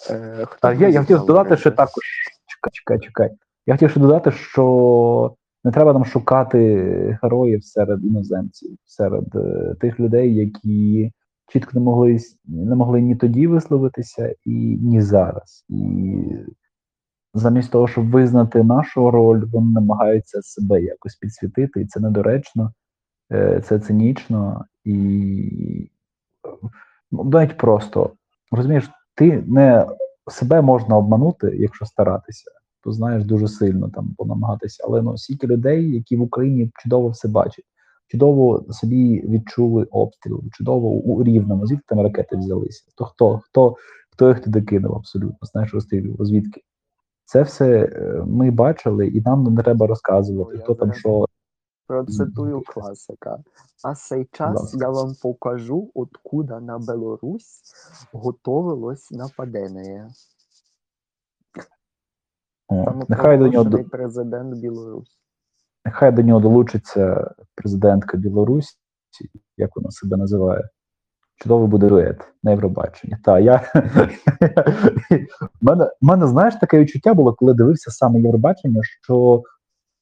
[0.10, 1.72] Е, я, я хотів додати говорити?
[1.72, 2.04] також.
[2.48, 3.30] Чекай, чекай, чекай.
[3.66, 6.60] Я хотів ще додати, що не треба нам шукати
[7.22, 11.12] героїв серед іноземців, серед е, тих людей, які
[11.48, 15.66] чітко не могли не могли ні тоді висловитися, і ні зараз.
[15.70, 16.16] І
[17.34, 22.74] замість того, щоб визнати нашу роль, вони намагаються себе якось підсвітити, і це недоречно,
[23.32, 25.90] е, це цинічно і
[27.12, 28.12] ну, навіть просто
[28.52, 29.88] розумієш, ти не
[30.28, 32.52] себе можна обманути, якщо старатися,
[32.84, 34.84] то знаєш дуже сильно там понамагатися.
[34.88, 37.66] Але ну стільки людей, які в Україні чудово все бачать,
[38.08, 42.84] чудово собі відчули обстріл, чудово у рівному, звідки там ракети взялися.
[42.96, 43.76] То хто, хто,
[44.12, 46.62] хто їх туди кинув абсолютно, знаєш, розстрілював, звідки?
[47.32, 51.26] Це все е, ми бачили, і нам не треба розказувати, хто там що.
[51.88, 53.40] Процитую класика.
[53.84, 54.78] А сейчас ласка.
[54.82, 57.62] я вам покажу, откуда на Беларусь
[58.14, 60.10] готовилось нападение.
[62.68, 65.18] О, нехай до нього президент Білорусі.
[65.86, 68.78] Нехай до нього долучиться президентка Білорусі,
[69.58, 70.70] як вона себе називає.
[71.42, 73.18] Чудовий буде дует на Євробаченні.
[73.24, 73.62] Та я
[75.62, 79.44] мене, мене, знаєш, таке відчуття було, коли дивився саме Євробачення, що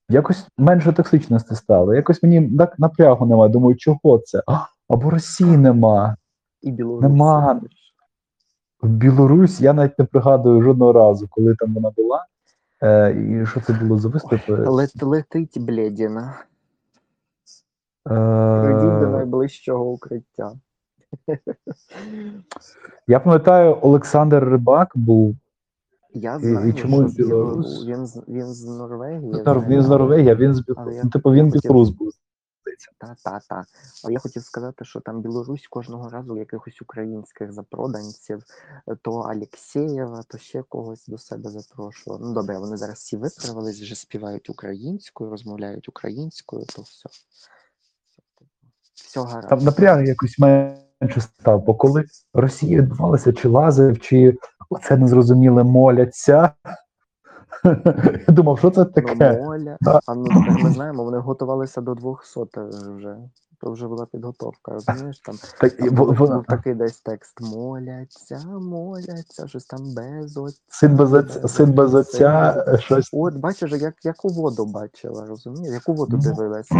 [0.09, 1.93] якось менше токсичності стало.
[1.93, 3.51] Якось мені так напрягу немає.
[3.51, 4.43] Думаю, чого це?
[4.47, 4.59] А,
[4.89, 6.15] або Росії нема.
[6.61, 7.07] І Білорусі.
[7.07, 7.61] Нема.
[8.81, 12.25] В Білорусь я навіть не пригадую жодного разу, коли там вона була.
[12.83, 14.53] Е, і що це було за виступи?
[14.53, 16.33] Лет, летить блєдіна.
[18.07, 20.51] Е, Прийдіть до найближчого укриття.
[23.07, 25.35] Я пам'ятаю, Олександр Рибак був
[26.13, 27.85] Я знаю, і чому що він білорус?
[27.85, 29.33] Він, з- він з Норвегії.
[29.33, 29.89] Нор- він з.
[29.89, 32.11] Норвегії, він з Бі- Але я ну, типу він хотів- білорус був.
[32.97, 33.63] Та, та, та.
[34.03, 38.43] Але я хотів сказати, що там Білорусь кожного разу якихось українських запроданців,
[38.87, 42.25] е, то Алєксєєва, то ще когось до себе запрошувала.
[42.27, 47.09] Ну добре, вони зараз всі виправились, вже співають українською, розмовляють українською, то все.
[48.93, 49.49] Все гаразд.
[49.49, 50.39] Там напряг якось
[51.01, 54.37] менше став, бо коли Росія відбувалася, чи лазив, чи
[54.69, 56.51] оце незрозуміле моляться.
[58.27, 59.41] Я думав, що це Ну, таке?
[59.43, 59.77] моля.
[59.81, 59.99] Да.
[60.05, 62.39] А ну тепер ми знаємо, вони готувалися до 200
[62.97, 63.17] вже.
[63.61, 65.19] То вже була підготовка, розумієш?
[65.19, 70.59] Там Так, Там був, був такий десь текст моляться, моляться, щось там без отця.
[70.69, 73.09] Син без отця, син без отця, щось.
[73.13, 75.73] От бачиш, як, яку воду бачила, розумієш?
[75.73, 76.23] Яку воду Ну.
[76.31, 76.75] дивилася?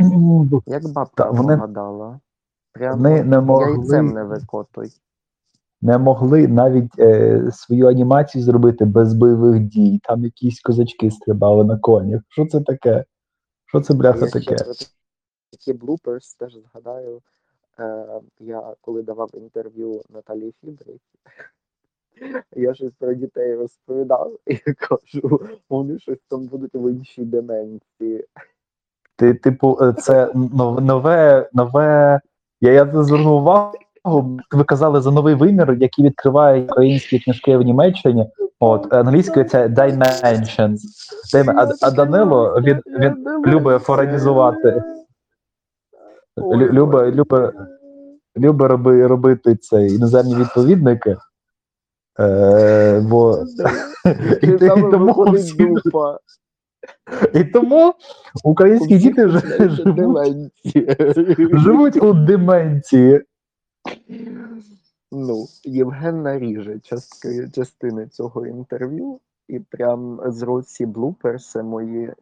[0.00, 2.20] Ну, Як бабка Та, вони- гадала.
[2.78, 4.88] Прямо Вони не могли- яйцем не викотуй.
[5.80, 10.00] Не могли навіть е, свою анімацію зробити без бойових дій.
[10.04, 12.22] Там якісь козачки стрибали на конях.
[12.28, 13.04] Що це таке?
[13.66, 14.64] Що це бляха Я ще таке?
[14.64, 14.72] про
[15.52, 17.20] такі блуперс теж згадаю.
[17.80, 18.06] Е,
[18.40, 21.00] я коли давав інтерв'ю Наталії Фібрик,
[22.56, 28.26] я щось про дітей розповідав і кажу, вони щось там будуть в іншій деменції.
[29.16, 32.20] Ти, типу, е, це нов- нове, нове.
[32.60, 33.72] Я, я звернув увагу.
[34.50, 38.30] Ви казали за новий вимір, який відкриває українські книжки в Німеччині.
[38.60, 40.78] От англійською це Dimensions.
[41.56, 44.82] А, а Данило він, він любить форанізувати.
[46.36, 47.52] Лю- Люба, Люба,
[48.38, 51.16] Люба роби, робити цей іноземні відповідники.
[52.20, 53.38] Е, бо,
[54.42, 55.56] і, І тому всі-.
[57.34, 57.94] І тому
[58.44, 60.52] українські діти живуть,
[61.52, 63.22] живуть у деменції.
[65.12, 66.80] Ну, Євген наріже
[67.54, 72.12] частини цього інтерв'ю, і прям зруть всі блуперси мої,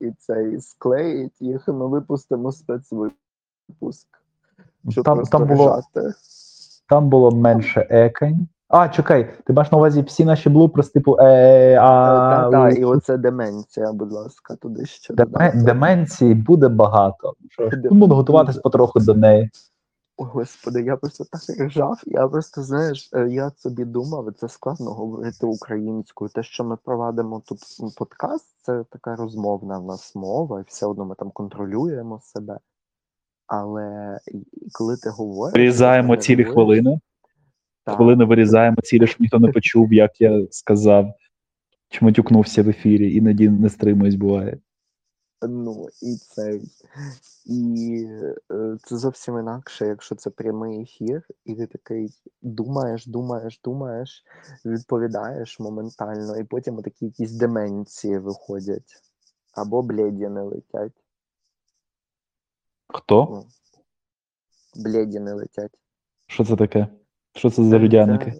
[0.00, 4.08] і цей склеїть їх, ми випустимо спецвипуск.
[4.88, 5.82] Щоб Там, там, було,
[6.88, 8.48] там було менше екань.
[8.68, 11.86] А, чекай, ти маєш на увазі всі наші блуперс, типу, е, а,
[12.16, 17.34] Та, та, у- і оце деменція, будь ласка, туди ще Деме- деменції буде багато.
[17.90, 19.50] Буду готуватись потроху до неї.
[20.16, 22.00] О, Господи, я просто так ржав.
[22.06, 26.30] Я просто, знаєш, е, я собі думав, це складно говорити українською.
[26.34, 27.58] Те, що ми провадимо тут
[27.96, 32.58] подкаст, це така розмовна в нас мова, і все одно ми там контролюємо себе.
[33.46, 34.18] Але
[34.72, 37.00] коли ти говориш, Вирізаємо цілі хвилини.
[37.84, 41.14] Так, Хвилини вирізаємо цілі, щоб ніхто не почув, як я сказав,
[41.88, 44.58] чому тюкнувся в ефірі, іноді не стримуюсь, буває.
[45.48, 46.60] Ну, і це.
[47.44, 48.04] І
[48.52, 52.10] е, це зовсім інакше, якщо це прямий ефір, і ти такий
[52.42, 54.24] думаєш, думаєш, думаєш,
[54.64, 59.02] відповідаєш моментально, і потім такі якісь деменції виходять.
[59.54, 60.92] Або блєдіни летять.
[62.88, 63.28] Хто?
[63.30, 63.46] Ну,
[64.82, 65.78] блєдіни летять.
[66.26, 66.88] Що це таке?
[67.34, 68.32] Що це за людяники?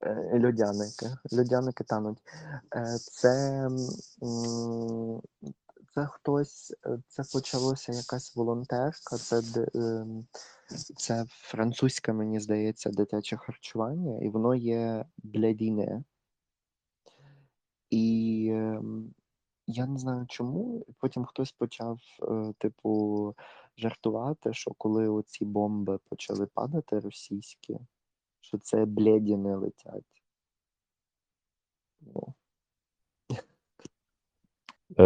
[0.00, 1.06] Це, е, Льодяники.
[1.38, 2.18] Льодяники тануть.
[2.76, 3.68] Е, Це,
[5.94, 9.42] це хтось, е, це почалося якась волонтерка, це,
[10.96, 16.04] це французьке, мені здається, дитяче харчування, і воно є блядіне.
[17.90, 18.44] І
[19.66, 20.86] я не знаю чому.
[20.98, 23.34] Потім хтось почав, е, типу,
[23.76, 27.78] жартувати, що коли оці бомби почали падати російські,
[28.44, 30.22] що це блєдіни летять.
[32.00, 32.34] Ну.
[34.98, 35.02] Е,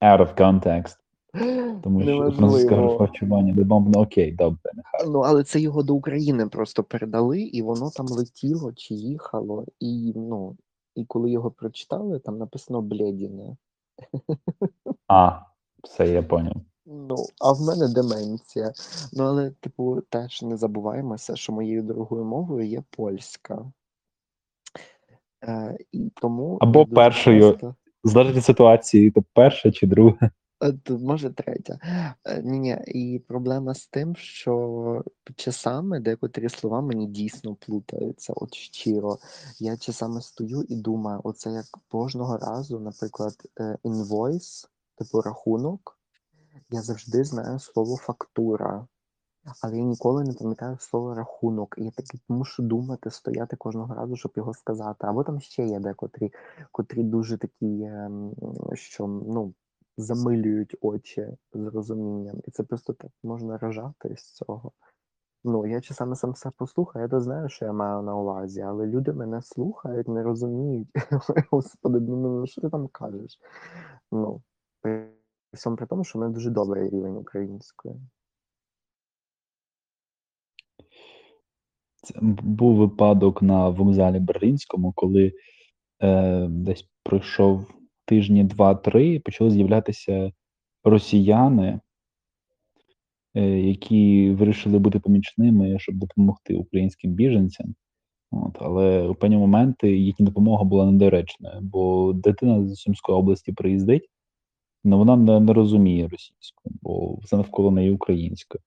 [0.00, 0.96] out of context.
[1.82, 4.72] Тому що французьке харчування де бомб, ну окей, добре.
[5.06, 9.64] Ну, але це його до України просто передали, і воно там летіло чи їхало.
[9.80, 10.56] І, ну,
[10.94, 13.56] і коли його прочитали, там написано блєдіне.
[15.08, 15.40] А,
[15.84, 16.56] все, я поняв.
[16.90, 18.72] Ну, а в мене деменція.
[19.12, 23.72] Ну, але, типу, теж не забуваємося, що моєю другою мовою є польська.
[25.44, 27.50] Е, і тому Або першою.
[27.52, 27.74] часто-
[28.04, 30.30] Залежить від ситуації, то перше чи друге.
[30.64, 31.78] Е, може, третя.
[32.42, 35.04] Ні, ні, і проблема з тим, що
[35.36, 39.18] часами декотрі слова мені дійсно плутаються, от щиро.
[39.58, 45.97] Я часами стою і думаю, оце як кожного разу, наприклад, е, invoice, типу рахунок,
[46.70, 48.86] я завжди знаю слово фактура,
[49.62, 51.74] але я ніколи не пам'ятаю слово рахунок.
[51.78, 55.06] І я таки мушу думати, стояти кожного разу, щоб його сказати.
[55.06, 56.32] Або там ще є декотрі,
[56.72, 58.34] котрі дуже такі, ем,
[58.74, 59.54] що ну,
[59.96, 62.40] замилюють очі з розумінням.
[62.44, 64.72] І це просто так можна рожати з цього.
[65.44, 68.86] Ну, я часами сам себе послухаю, я то знаю, що я маю на увазі, але
[68.86, 70.88] люди мене слухають, не розуміють.
[71.50, 73.38] Господи, ну ну, що ти там кажеш?
[74.12, 74.42] Ну,
[75.58, 77.94] всьому при тому, що в мене дуже добрий рівень української.
[82.02, 85.32] Це був випадок на вокзалі Берлінському, коли
[86.02, 87.66] е, десь пройшов
[88.04, 90.32] тижні два-три, почали з'являтися
[90.84, 91.80] росіяни,
[93.34, 97.74] е, які вирішили бути помічними, щоб допомогти українським біженцям.
[98.30, 104.10] От, але у певні моменти їхня допомога була недоречною, бо дитина з Сумської області приїздить,
[104.84, 108.58] але вона не, не розуміє російську, бо все навколо неї українська.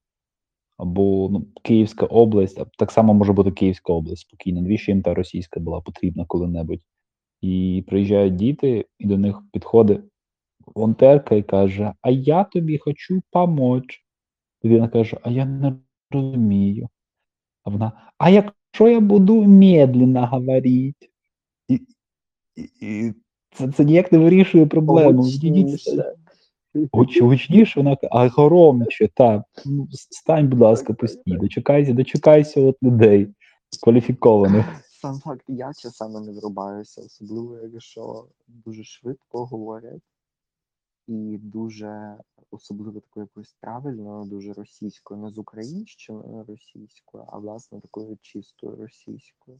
[0.77, 4.61] Або ну, Київська область, так само може бути Київська область спокійно.
[4.61, 6.81] Навіщо їм та російська була потрібна коли-небудь?
[7.41, 10.01] І приїжджають діти, і до них підходить
[10.65, 14.05] волонтерка і каже: А я тобі хочу помочь.
[14.63, 15.75] Дитина каже: А я не
[16.11, 16.89] розумію.
[17.63, 21.09] А вона: А якщо я буду медленно говорити?
[21.67, 21.75] І,
[22.55, 23.13] і, і
[23.53, 25.21] це, це ніяк не вирішує проблему.
[25.21, 26.15] Гучніше.
[27.21, 29.43] Гучніше, вона а громче, так.
[29.65, 33.27] Ну, стань, будь ласка, постій, дочекайся, дочекайся от людей
[33.83, 34.65] кваліфікованих.
[35.01, 40.01] Сам факт, я часами не врубаюся, особливо якщо дуже швидко говорять
[41.07, 42.17] і дуже,
[42.51, 49.59] особливо такою якоюсь правильною, дуже російською, не з українщиною російською, а власне такою чистою російською,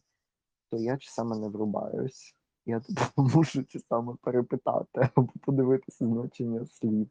[0.69, 2.35] то я часами не врубаюсь.
[2.65, 7.09] Я типу, мушу часами перепитати або подивитися значення слів.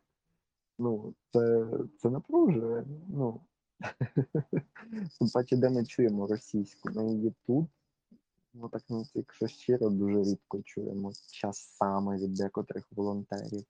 [0.78, 1.66] Ну, це,
[1.98, 2.84] це напружує.
[3.09, 3.40] Ну.
[5.18, 6.90] Тим паче, де ми чуємо російську.
[6.94, 7.66] Ми її тут.
[8.55, 13.64] Ну так ну, якщо щиро, дуже рідко чуємо часами від декотрих волонтерів,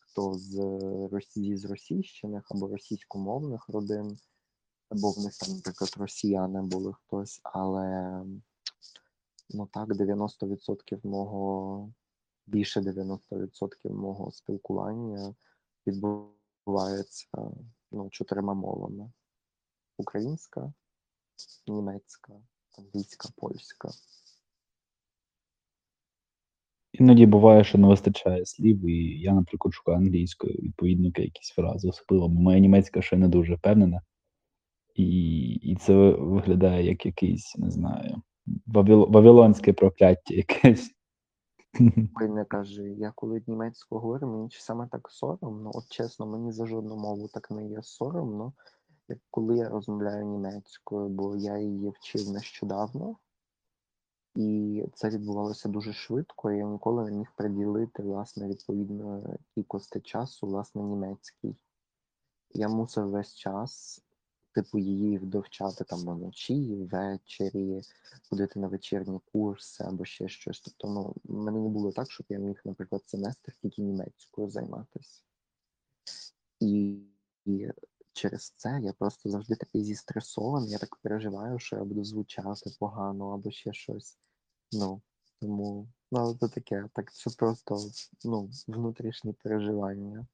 [0.00, 0.58] хто з
[1.12, 4.18] Росії з російщиних або російськомовних родин,
[4.88, 8.16] або в них там, наприклад, росіяни були хтось, але
[9.54, 11.92] ну так, 90% мого,
[12.46, 15.34] більше 90% мого спілкування
[15.86, 17.28] відбувається
[17.92, 19.12] ну, чотирма мовами:
[19.98, 20.72] українська,
[21.66, 22.32] німецька,
[22.78, 23.88] англійська, польська.
[26.92, 32.28] Іноді буває, що не вистачає слів, і я, наприклад, шукаю англійською відповідники якісь фрази, особливо,
[32.28, 34.02] моя німецька ще не дуже впевнена.
[34.94, 38.22] І і це виглядає як якийсь, не знаю,
[38.66, 40.90] вавило, вавилонське прокляття якесь.
[42.20, 45.70] Ой, не кажи, я коли німецьку говорю, мені саме так соромно.
[45.74, 48.52] От чесно, мені за жодну мову так не є соромно,
[49.08, 53.16] як коли я розмовляю німецькою, бо я її вчив нещодавно,
[54.34, 56.50] і це відбувалося дуже швидко.
[56.50, 59.22] і Я ніколи не міг приділити власне відповідно
[59.54, 61.56] кількості часу, власне, німецький.
[62.54, 64.02] Я мусив весь час
[64.54, 67.82] типу її довчати там вночі, ввечері,
[68.30, 70.60] ходити на вечірні курси або ще щось.
[70.60, 75.22] Тобто, ну, в мене не було так, щоб я міг, наприклад, семестр тільки німецькою займатися.
[76.60, 76.98] І,
[77.46, 77.68] і
[78.12, 83.30] через це я просто завжди такий зістресований, я так переживаю, що я буду звучати погано
[83.30, 84.18] або ще щось.
[84.72, 85.02] Ну,
[85.40, 87.78] тому, ну, це таке, так це просто
[88.24, 90.26] ну, внутрішні переживання.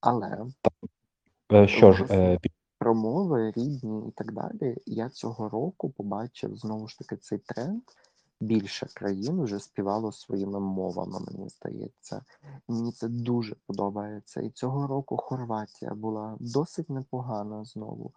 [0.00, 0.46] Але.
[1.52, 2.04] Е, що ж,
[2.82, 4.76] промови рідні і так далі.
[4.86, 7.82] Я цього року побачив знову ж таки цей тренд.
[8.40, 12.24] Більше країн вже співало своїми мовами, мені здається.
[12.68, 14.40] Мені це дуже подобається.
[14.40, 18.12] І цього року Хорватія була досить непогана знову,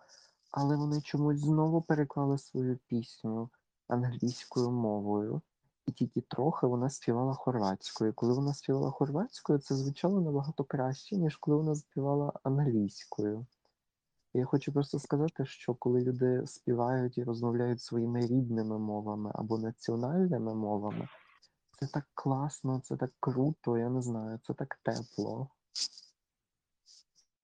[0.52, 3.50] але вони чомусь знову переклали свою пісню
[3.88, 5.42] англійською мовою,
[5.88, 8.14] і тільки трохи вона співала хорватською.
[8.14, 13.46] Коли вона співала хорватською, це звучало набагато краще, ніж коли вона співала англійською.
[14.38, 20.56] Я хочу просто сказати, що коли люди співають і розмовляють своїми рідними мовами або національними
[20.56, 21.08] мовами,
[21.80, 25.48] це так класно, це так круто, я не знаю, це так тепло.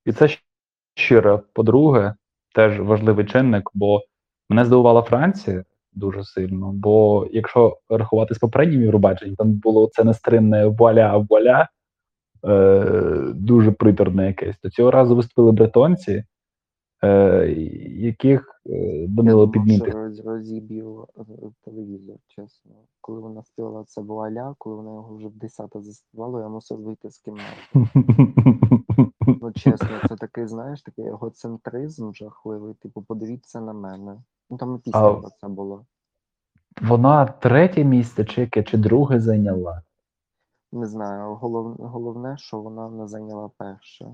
[0.05, 0.29] І це
[0.95, 1.43] щиро.
[1.53, 2.15] По-друге,
[2.55, 4.01] теж важливий чинник, бо
[4.49, 5.63] мене здивувала Франція
[5.93, 6.71] дуже сильно.
[6.71, 11.67] Бо якщо рахувати з попереднім Євробаченням, там було це нестримне вуаля-вуаля,
[12.47, 14.55] е, дуже приторне якесь.
[14.63, 16.23] До цього разу виступили бретонці.
[17.03, 17.47] Е,
[17.95, 19.87] яких е, Данило підмітив.
[19.87, 21.23] Я розіб'ю е,
[21.65, 22.71] телевізор, чесно.
[23.01, 27.09] Коли вона співала це вуаля, коли вона його вже в десята заспівала, я мусив вийти
[27.09, 27.89] з кімнати.
[29.41, 32.73] Ну, чесно, це такий, знаєш, такий егоцентризм жахливий.
[32.73, 34.17] Типу, подивіться на мене.
[34.49, 35.29] Ну там і пісня а...
[35.41, 35.85] це було.
[36.81, 39.81] Вона третє місце, чи яке, чи друге зайняла?
[40.71, 41.35] Не знаю.
[41.35, 41.75] Голов...
[41.79, 44.13] Головне, що вона не зайняла перше.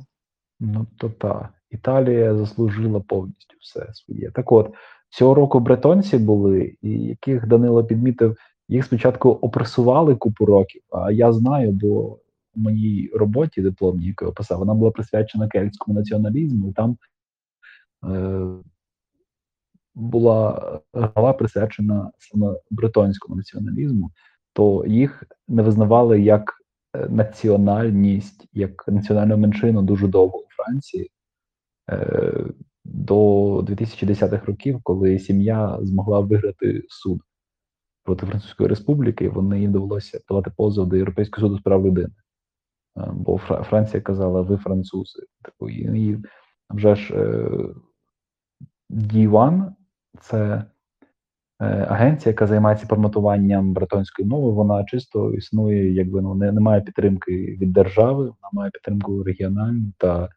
[0.59, 1.53] Ну, то так.
[1.71, 4.31] Італія заслужила повністю все своє.
[4.31, 4.73] Так от,
[5.09, 8.37] цього року бретонці були, і яких Данило підмітив,
[8.67, 10.81] їх спочатку опресували купу років.
[10.91, 12.19] А я знаю, бо
[12.55, 16.97] в моїй роботі дипломній, яку я писав, вона була присвячена кельтському націоналізму, і там
[18.05, 18.47] е,
[19.95, 24.11] була глава присвячена саме бретонському націоналізму,
[24.53, 26.53] то їх не визнавали як
[27.09, 31.11] національність, як національну меншину дуже довго у Франції.
[31.89, 32.45] Е,
[32.85, 37.21] до 2010-х років, коли сім'я змогла виграти суд
[38.03, 42.13] проти Французької Республіки, вони їм довелося подавати позов до Європейського суду з прав людини.
[42.97, 45.23] Е, бо Франція казала, ви французи.
[45.43, 46.17] Типу, і
[46.69, 47.13] вже ж
[48.89, 49.73] D1–
[50.21, 50.65] це
[51.65, 54.51] агенція, яка займається форматуванням бретонської мови.
[54.51, 59.91] Вона чисто існує, якби ну не, не має підтримки від держави, вона має підтримку регіональну
[59.97, 60.29] та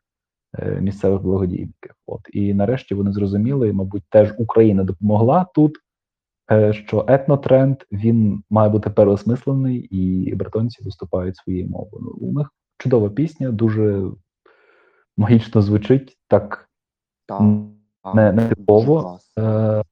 [0.58, 1.94] Е, місцевих благодійників.
[2.06, 5.76] От і нарешті вони зрозуміли, мабуть, теж Україна допомогла тут.
[6.52, 12.04] Е, що етнотренд він має бути переосмислений, і бретонці виступають своєю мовою.
[12.04, 14.02] Ну, у них чудова пісня, дуже
[15.16, 16.68] магічно звучить, так
[17.26, 17.42] так,
[18.14, 19.18] не, не типово.
[19.38, 19.82] Е,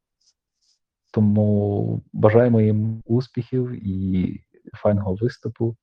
[1.18, 4.44] тому бажаємо їм успіхів і
[4.74, 5.76] файного виступу.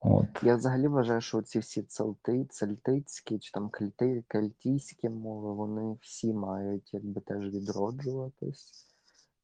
[0.00, 0.26] От.
[0.42, 6.32] Я взагалі вважаю, що ці всі целти, цельтицькі чи там кельти, кельтійські мови, вони всі
[6.32, 8.88] мають якби теж відроджуватись.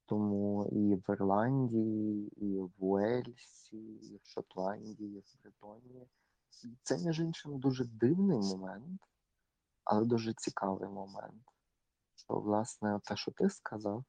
[0.06, 6.06] Тому і в Ірландії, і в Уельсі, і в Шотландії, і в Бритонії
[6.82, 9.00] це, між іншим, дуже дивний момент,
[9.84, 11.42] але дуже цікавий момент.
[12.16, 14.04] Що, власне, те, що ти сказав,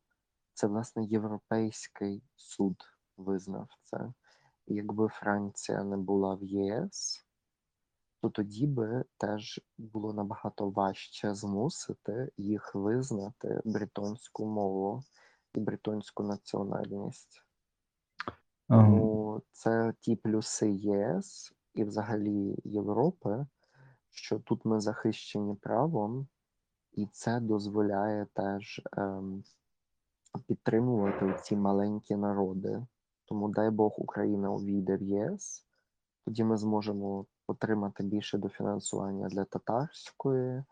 [0.53, 2.75] це, власне, Європейський суд
[3.17, 4.13] визнав це.
[4.67, 7.25] Якби Франція не була в ЄС,
[8.21, 15.03] то тоді би теж було набагато важче змусити їх визнати бритонську мову
[15.53, 17.43] і бритонську національність.
[18.69, 23.45] Ем, Тому це ті плюси ЄС і взагалі Європи,
[24.09, 26.27] що тут ми захищені правом,
[26.91, 29.43] і це дозволяє теж ем,
[30.47, 32.81] підтримувати ці маленькі народи.
[33.25, 35.65] Тому дай Бог Україна увійде в ЄС,
[36.25, 40.63] тоді ми зможемо отримати більше дофінансування для татарської,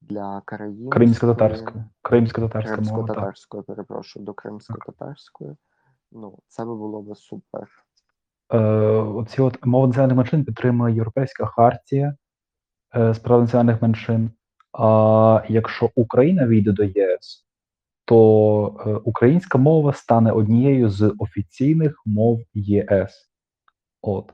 [0.00, 0.42] для.
[0.90, 2.66] Кримсько-татарська мова, так.
[2.66, 5.56] кримсько-татарської, перепрошую, до кримсько-татарської.
[6.12, 7.68] Ну, це би було би супер.
[8.52, 8.58] Е,
[8.98, 12.16] оці от мови національних меншин підтримує Європейська хартія
[12.96, 14.30] е, з прав національних меншин.
[14.72, 17.46] А якщо Україна війде до ЄС,
[18.04, 23.30] то е, українська мова стане однією з офіційних мов ЄС.
[24.02, 24.32] От.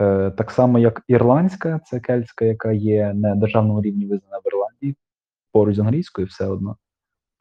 [0.00, 4.96] Е, так само, як ірландська, це кельтська, яка є на державному рівні визнана в Ірландії,
[5.52, 6.76] поруч з англійською все одно.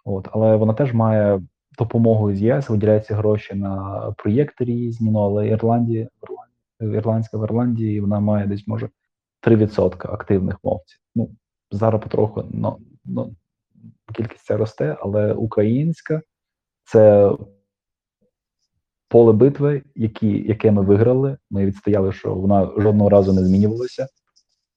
[0.05, 1.41] От, але вона теж має
[1.79, 6.07] допомогу з ЄС, виділяються гроші на проєкти різні, ну але Ірландія,
[6.79, 8.89] ірландська в Ірландії, вона має десь може
[9.41, 10.99] 3% активних мовців.
[11.15, 11.29] Ну,
[11.71, 13.35] зараз потроху ну, ну,
[14.13, 16.21] кількість ця росте, але українська
[16.83, 17.31] це
[19.07, 21.37] поле битви, які, яке ми виграли.
[21.49, 24.07] Ми відстояли, що вона жодного разу не змінювалася.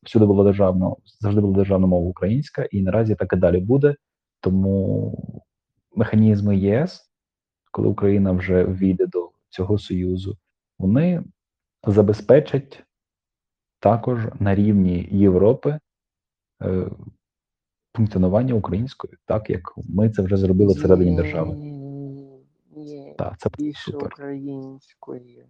[0.03, 3.95] Всюди була державна, завжди була державна мова українська, і наразі так і далі буде.
[4.41, 5.43] Тому
[5.95, 7.11] механізми ЄС,
[7.73, 10.37] коли Україна вже війде до цього союзу,
[10.79, 11.25] вони
[11.87, 12.85] забезпечать
[13.81, 15.79] також на рівні Європи
[16.63, 16.91] е,
[17.97, 21.57] функціонування української, так як ми це вже зробили всередині держави.
[23.19, 24.13] Так, це більше супер.
[24.13, 25.47] української.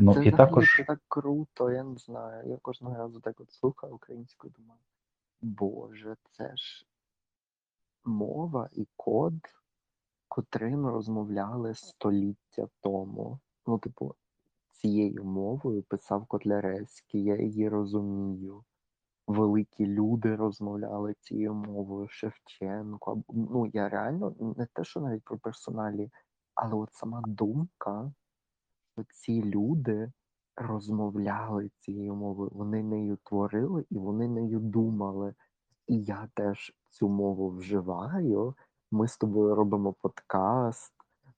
[0.00, 2.48] Ну це і також це так круто, я не знаю.
[2.48, 4.80] Я кожного разу так от слухаю українську і думаю,
[5.42, 6.86] Боже, це ж
[8.04, 9.34] мова і код,
[10.28, 13.38] котрим розмовляли століття тому.
[13.66, 14.14] Ну, типу,
[14.72, 18.64] цією мовою писав Котляревський, я її розумію.
[19.30, 23.22] Великі люди розмовляли цією мовою, Шевченко.
[23.28, 26.10] Ну, я реально не те, що навіть про персоналі,
[26.54, 28.12] але от сама думка,
[28.92, 30.12] що ці люди
[30.56, 35.34] розмовляли цією мовою, вони нею творили і вони нею думали.
[35.88, 38.54] І я теж цю мову вживаю.
[38.90, 40.92] Ми з тобою робимо подкаст,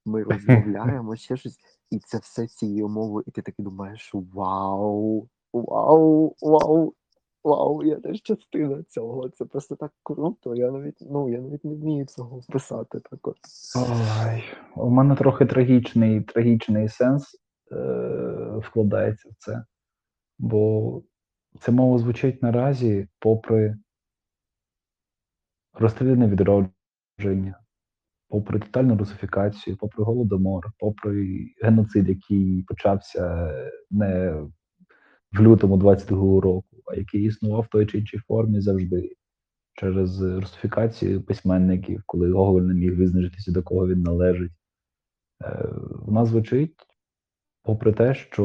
[0.05, 1.59] ми розмовляємо ще щось,
[1.91, 6.95] і це все цією мовою, і ти таки думаєш: вау, вау, вау,
[7.45, 9.29] вау, я теж частина цього.
[9.29, 10.55] Це просто так круто.
[10.55, 13.29] Я навіть ну я навіть не вмію цього вписати так.
[13.77, 14.45] Ой,
[14.77, 17.37] у мене трохи трагічний, трагічний сенс
[17.73, 19.65] е, вкладається в це.
[20.39, 21.03] Бо
[21.61, 23.77] ця мова звучить наразі, попри
[25.73, 27.61] розстріляне відродження,
[28.29, 33.53] попри тотальну русифікацію, попри голодомор, попри геноцид, який почався
[33.91, 34.33] не
[35.33, 39.13] в лютому 22-го року, який існував в той чи іншій формі завжди.
[39.75, 44.53] Через русифікацію письменників, коли Гоголь не міг визначитися, до кого він належить.
[45.45, 46.77] Е, Вона звучить,
[47.63, 48.45] попри те, що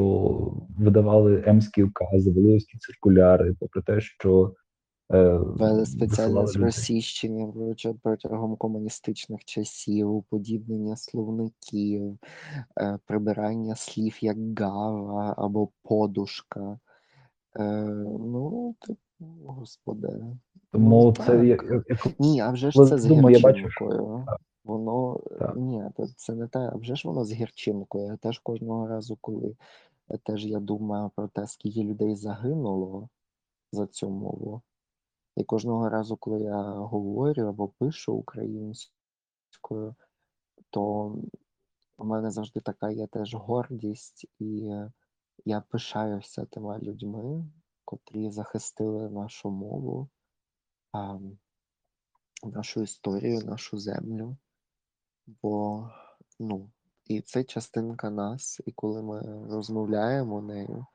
[0.80, 4.54] видавали емські укази, великі циркуляри, попри те, що
[5.14, 6.54] е, Вели спеціальне висилали людей.
[6.54, 7.54] зросійщення
[8.04, 12.20] протягом комуністичних часів, уподібнення словників,
[12.80, 16.80] е, прибирання слів як гава або подушка.
[17.56, 17.64] Е,
[18.20, 19.00] ну, типу,
[19.46, 20.26] господи.
[20.72, 21.44] Тому Ну, це так.
[21.46, 24.26] як, як Ні, а вже ж це з думаю, я бачу, що- гірчинкою.
[24.64, 25.56] Воно Так.
[25.56, 28.06] ні, то це не те, а вже ж воно з гірчинкою.
[28.06, 29.56] Я теж кожного разу, коли
[30.10, 33.10] е, теж я думаю про те, скільки людей загинуло
[33.72, 34.62] за цю мову.
[35.36, 39.96] І кожного разу, коли я говорю або пишу українською,
[40.70, 41.04] то
[41.98, 44.72] в мене завжди така є теж гордість, і
[45.46, 47.46] я пишаюся тими людьми,
[47.86, 50.10] котрі захистили нашу мову,
[50.92, 51.20] а,
[52.44, 54.38] нашу історію, нашу землю.
[55.26, 55.90] Бо,
[56.40, 56.72] ну,
[57.06, 59.20] і це частинка нас, і коли ми
[59.50, 60.86] розмовляємо нею,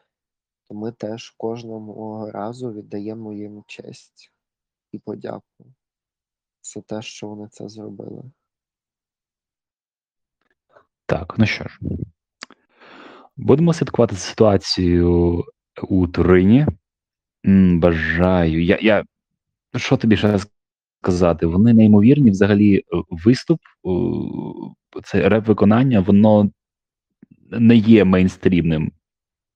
[0.69, 4.33] то ми теж кожного разу віддаємо їм честь
[4.93, 5.75] і подяку
[6.63, 8.23] за те, що вони це зробили.
[11.07, 11.81] Так, ну що ж,
[13.37, 15.45] будемо слідкувати за ситуацією
[15.89, 16.67] у Турині.
[17.75, 18.65] Бажаю.
[18.65, 19.05] Я, я...
[19.75, 20.39] ну, Що тобі ще
[21.03, 21.47] сказати?
[21.47, 22.31] Вони неймовірні.
[22.31, 26.51] Взагалі, е, виступ, е, це реп-виконання, воно
[27.51, 28.93] не є мейнстрімним.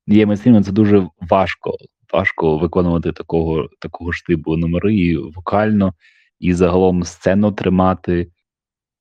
[0.07, 1.77] Є мейнстрімним, це дуже важко.
[2.13, 5.95] Важко виконувати такого, такого ж типу номери і вокально,
[6.39, 8.31] і загалом сцену тримати.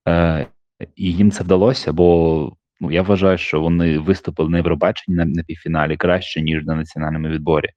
[0.07, 0.47] Е,
[0.95, 5.43] і їм це вдалося, бо ну, я вважаю, що вони виступили на Євробаченні на, на
[5.43, 7.69] півфіналі краще, ніж на національному відборі.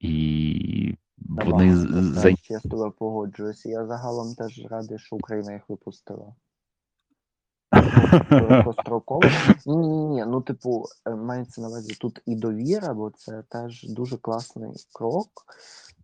[0.00, 2.28] І вони за...
[2.28, 3.68] я з тобою погоджуюся.
[3.68, 6.34] Я загалом теж радий, що Україна їх випустила.
[8.28, 9.20] Короткостроково.
[9.66, 10.24] Ні, ні, ні, ні.
[10.26, 15.28] Ну, типу, е, мається на увазі тут і довіра, бо це теж дуже класний крок,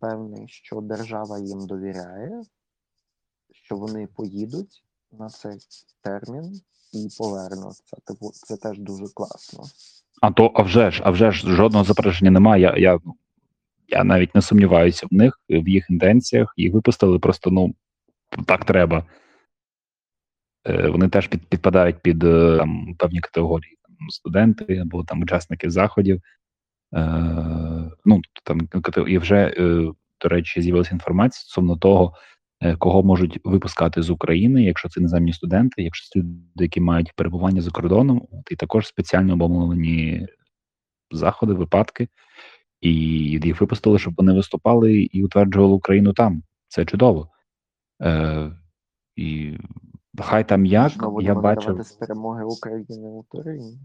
[0.00, 2.42] певний, що держава їм довіряє,
[3.52, 5.58] що вони поїдуть на цей
[6.00, 6.60] термін
[6.92, 7.96] і повернуться.
[8.06, 9.64] Типу, це теж дуже класно.
[10.22, 12.62] А то, а вже ж, а вже ж жодного заперечення немає.
[12.62, 12.98] Я, я,
[13.88, 16.54] я навіть не сумніваюся в них, в їх інтенціях.
[16.56, 17.74] Їх випустили просто, ну,
[18.46, 19.04] так треба.
[20.66, 25.70] Е, Вони теж під, підпадають під е, там, певні категорії там, студенти або там учасники
[25.70, 26.20] заходів.
[26.94, 27.00] Е,
[28.04, 32.14] ну, тобто, там кате- і вже, е, до речі, з'явилася інформація стосовно того,
[32.78, 37.62] кого можуть випускати з України, якщо це іноземні студенти, якщо це люди, які мають перебування
[37.62, 40.26] за кордоном, і також спеціально обумовлені
[41.10, 42.08] заходи, випадки,
[42.80, 42.92] і
[43.44, 46.42] їх випустили, щоб вони виступали і утверджували Україну там.
[46.68, 47.28] Це чудово.
[48.02, 48.50] Е,
[49.16, 49.58] і
[50.18, 51.82] хай там як, Знову я бачив.
[51.82, 53.78] з перемоги України у Турині.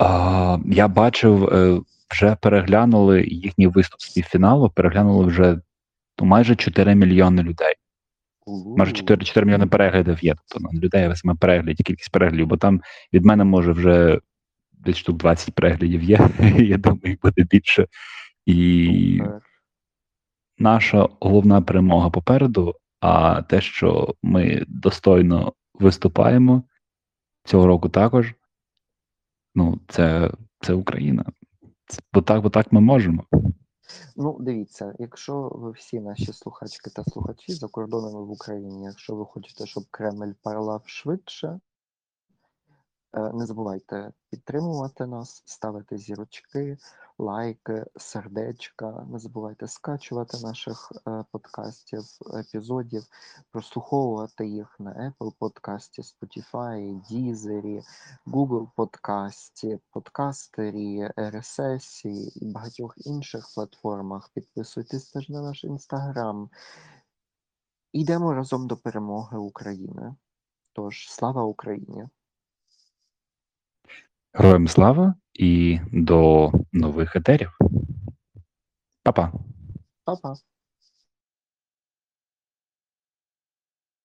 [0.00, 1.80] А, я бачив, е,
[2.10, 5.60] вже переглянули їхній виступ з півфіналу, переглянули вже
[6.24, 7.74] майже 4 мільйони людей.
[8.76, 10.34] Майже 4, 4 мільйони переглядів є.
[10.34, 12.80] Тобто ну, людей саме переглядів, кількість переглядів, бо там
[13.12, 14.20] від мене може вже
[14.72, 16.30] десь штук 20 переглядів є.
[16.58, 17.86] Я думаю, їх буде більше.
[18.46, 19.22] І
[20.58, 26.62] наша головна перемога попереду, а те, що ми достойно виступаємо
[27.44, 28.34] цього року також.
[29.54, 31.24] Ну, це, це Україна.
[31.86, 33.24] Це- Бо так, бо так ми можемо.
[34.16, 39.24] Ну, дивіться, якщо ви всі наші слухачки та слухачі за кордонами в Україні, якщо ви
[39.26, 41.60] хочете, щоб Кремль парлав швидше,
[43.16, 46.78] не забувайте підтримувати нас, ставити зірочки,
[47.18, 49.06] лайки, сердечка.
[49.10, 52.04] Не забувайте скачувати наших е, подкастів,
[52.34, 53.06] епізодів,
[53.50, 57.82] прослуховувати їх на Apple подкасті, Spotify, Deezer,
[58.26, 64.30] Google подкасті, подкастері, RSS і багатьох інших платформах.
[64.34, 66.50] Підписуйтесь теж на наш інстаграм.
[67.92, 70.14] Йдемо разом до перемоги України.
[70.72, 72.08] Тож, слава Україні!
[74.38, 77.58] Героям слава і до нових етерів.
[79.02, 79.32] Па-па.
[80.04, 80.34] Па-па!